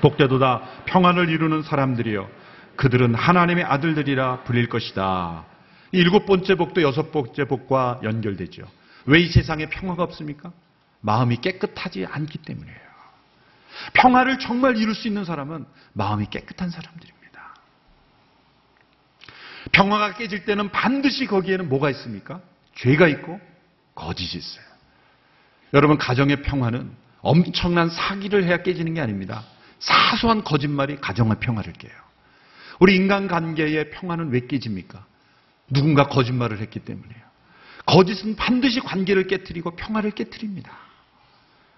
[0.00, 2.28] 복되도다 평안을 이루는 사람들이여
[2.76, 5.44] 그들은 하나님의 아들들이라 불릴 것이다.
[5.92, 8.62] 이 일곱 번째 복도 여섯 번째 복과 연결되죠.
[9.10, 10.52] 왜 이 세상에 평화가 없습니까?
[11.00, 12.78] 마음이 깨끗하지 않기 때문이에요.
[13.94, 17.54] 평화를 정말 이룰 수 있는 사람은 마음이 깨끗한 사람들입니다.
[19.72, 22.40] 평화가 깨질 때는 반드시 거기에는 뭐가 있습니까?
[22.76, 23.40] 죄가 있고
[23.96, 24.64] 거짓이 있어요.
[25.74, 26.90] 여러분, 가정의 평화는
[27.20, 29.42] 엄청난 사기를 해야 깨지는 게 아닙니다.
[29.80, 31.92] 사소한 거짓말이 가정의 평화를 깨요.
[32.78, 35.04] 우리 인간관계의 평화는 왜 깨집니까?
[35.68, 37.29] 누군가 거짓말을 했기 때문이에요.
[37.86, 40.70] 거짓은 반드시 관계를 깨뜨리고 평화를 깨뜨립니다.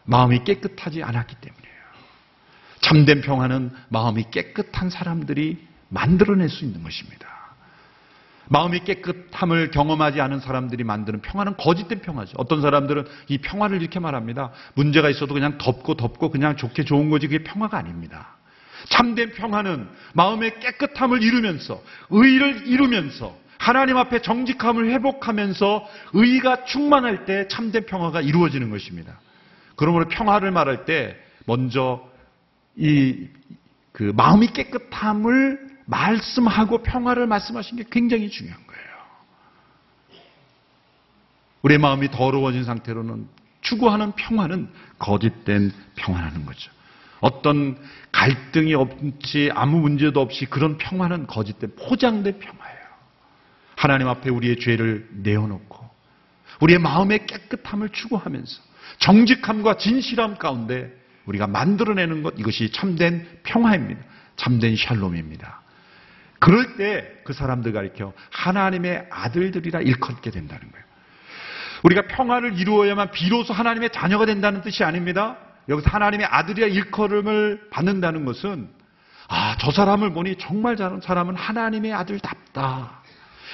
[0.05, 1.73] 마음이 깨끗하지 않았기 때문이에요.
[2.81, 7.29] 참된 평화는 마음이 깨끗한 사람들이 만들어낼 수 있는 것입니다.
[8.49, 12.35] 마음이 깨끗함을 경험하지 않은 사람들이 만드는 평화는 거짓된 평화죠.
[12.37, 14.51] 어떤 사람들은 이 평화를 이렇게 말합니다.
[14.75, 18.37] 문제가 있어도 그냥 덮고 덮고 그냥 좋게 좋은 거지 그게 평화가 아닙니다.
[18.89, 27.87] 참된 평화는 마음의 깨끗함을 이루면서 의를 이루면서 하나님 앞에 정직함을 회복하면서 의가 충만할 때 참된
[27.87, 29.21] 평화가 이루어지는 것입니다.
[29.77, 32.03] 그러므로 평화를 말할 때 먼저
[32.77, 33.29] 이
[33.93, 38.83] 그 마음이 깨끗함을 말씀하고 평화를 말씀하신 게 굉장히 중요한 거예요.
[41.63, 43.29] 우리의 마음이 더러워진 상태로는
[43.61, 46.73] 추구하는 평화는 거짓된 평화라는 거죠.
[47.21, 47.79] 어떤
[48.11, 52.82] 갈등이 없지 아무 문제도 없이 그런 평화는 거짓된 포장된 평화예요.
[53.83, 55.91] 하나님 앞에 우리의 죄를 내어놓고
[56.61, 58.63] 우리의 마음의 깨끗함을 추구하면서
[58.99, 60.93] 정직함과 진실함 가운데
[61.27, 64.01] 우리가 만들어내는 것 이것이 참된 평화입니다.
[64.37, 65.61] 참된 샬롬입니다.
[66.39, 70.85] 그럴 때 그 사람들 가리켜 하나님의 아들들이라 일컫게 된다는 거예요.
[71.83, 75.39] 우리가 평화를 이루어야만 비로소 하나님의 자녀가 된다는 뜻이 아닙니다.
[75.69, 78.69] 여기서 하나님의 아들이라 일컬음을 받는다는 것은
[79.29, 83.02] 아, 저 사람을 보니 정말 사람은 하나님의 아들답다.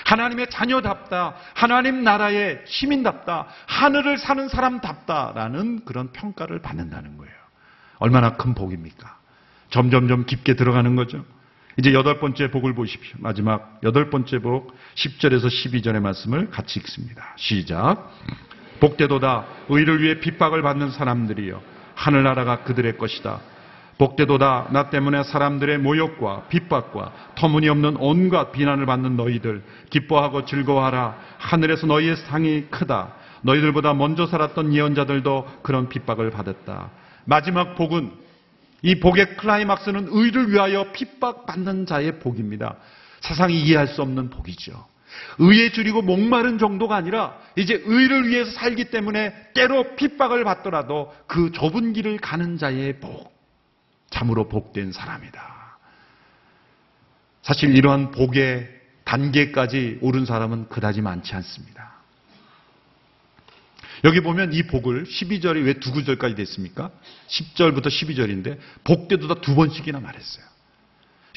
[0.05, 1.35] 하나님의 자녀답다.
[1.55, 3.47] 하나님 나라의 시민답다.
[3.67, 7.35] 하늘을 사는 사람답다라는 그런 평가를 받는다는 거예요.
[7.99, 9.19] 얼마나 큰 복입니까?
[9.71, 11.25] 점점점 깊게 들어가는 거죠.
[11.79, 13.17] 이제 여덟 번째 복을 보십시오.
[13.21, 17.35] 마지막 여덟 번째 복 10절에서 12절의 말씀을 같이 읽습니다.
[17.37, 18.13] 시작.
[18.81, 21.63] 복되도다 의를 위해 핍박을 받는 사람들이여
[21.95, 23.41] 하늘나라가 그들의 것이다.
[23.99, 32.17] 복되도다 나 때문에 사람들의 모욕과 핍박과 터무니없는 온갖 비난을 받는 너희들 기뻐하고 즐거워하라 하늘에서 너희의
[32.17, 36.91] 상이 크다 너희들보다 먼저 살았던 예언자들도 그런 핍박을 받았다
[37.25, 38.29] 마지막 복은
[38.83, 42.77] 이 복의 클라이막스는 의를 위하여 핍박받는 자의 복입니다.
[43.21, 44.87] 세상이 이해할 수 없는 복이죠.
[45.39, 51.93] 의에 줄이고 목마른 정도가 아니라 이제 의를 위해서 살기 때문에 때로 핍박을 받더라도 그 좁은
[51.93, 53.38] 길을 가는 자의 복.
[54.11, 55.79] 참으로 복된 사람이다.
[57.43, 58.69] 사실 이러한 복의
[59.05, 61.89] 단계까지 오른 사람은 그다지 많지 않습니다.
[64.05, 66.91] 여기 보면 이 복을 12절이 왜 두 구절까지 됐습니까?
[67.29, 70.45] 10절부터 12절인데 복되도 다 두 번씩이나 말했어요.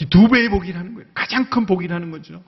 [0.09, 1.07] 두 배의 복이라는 거예요.
[1.13, 2.43] 가장 큰 복이라는 거죠.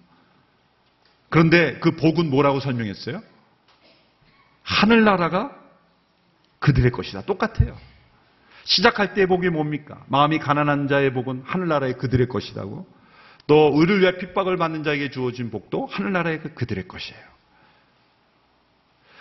[1.29, 3.23] 그런데 그 복은 뭐라고 설명했어요?
[4.63, 5.51] 하늘나라가
[6.59, 7.21] 그들의 것이다.
[7.23, 7.77] 똑같아요.
[8.63, 10.03] 시작할 때의 복이 뭡니까?
[10.07, 12.87] 마음이 가난한 자의 복은 하늘나라의 그들의 것이라고.
[13.47, 17.21] 또 의를 위해 핍박을 받는 자에게 주어진 복도 하늘나라의 그들의 것이에요.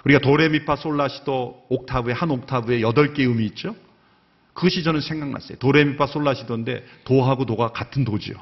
[0.04, 3.74] 우리가 도레미파 솔라시도 옥타브에 한 옥타브에 8개 음이 있죠.
[4.52, 5.58] 그것이 저는 생각났어요.
[5.58, 8.36] 도레미파 솔라시도인데 도하고 도가 같은 도지요.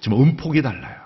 [0.00, 1.00] 지금 음폭이 달라요.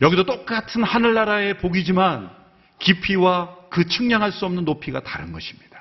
[0.00, 2.30] 여기도 똑같은 하늘나라의 복이지만
[2.78, 5.71] 깊이와 그 측량할 수 없는 높이가 다른 것입니다.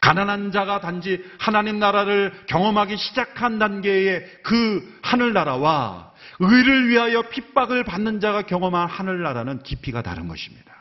[0.00, 8.42] 가난한 자가 단지 하나님 나라를 경험하기 시작한 단계의 그 하늘나라와 의를 위하여 핍박을 받는 자가
[8.42, 10.72] 경험한 하늘나라는 깊이가 다른 것입니다.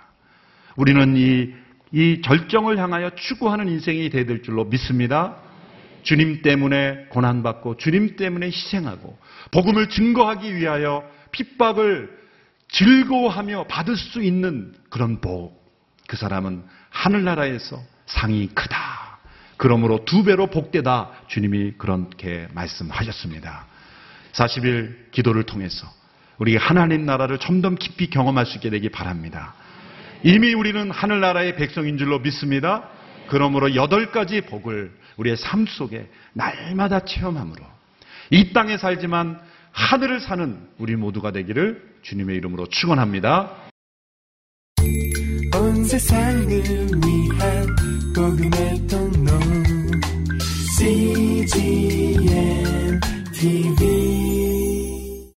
[0.75, 1.53] 우리는 이,
[1.91, 5.37] 이 절정을 향하여 추구하는 인생이 되야 될 줄로 믿습니다.
[6.01, 9.17] 주님 때문에 고난받고 주님 때문에 희생하고
[9.51, 12.23] 복음을 증거하기 위하여 핍박을
[12.69, 15.63] 즐거워하며 받을 수 있는 그런 복.
[16.07, 18.92] 그 사람은 하늘나라에서 상이 크다.
[19.63, 21.11] 그러므로 두 배로 복되다.
[21.27, 23.65] 주님이 그렇게 말씀하셨습니다.
[24.33, 25.87] 40일 기도를 통해서
[26.37, 29.53] 우리 하나님 나라를 좀더 깊이 경험할 수 있게 되기 바랍니다.
[30.21, 32.89] 이미 우리는 하늘나라의 백성인 줄로 믿습니다.
[33.29, 37.63] 그러므로 여덟 가지 복을 우리의 삶 속에 날마다 체험함으로
[38.31, 39.39] 이 땅에 살지만
[39.71, 43.49] 하늘을 사는 우리 모두가 되기를 주님의 이름으로 축원합니다.
[45.55, 47.75] 온 세상을 위한
[48.13, 49.22] 복음의 통
[50.83, 52.99] 로 CGM
[53.31, 54.42] TV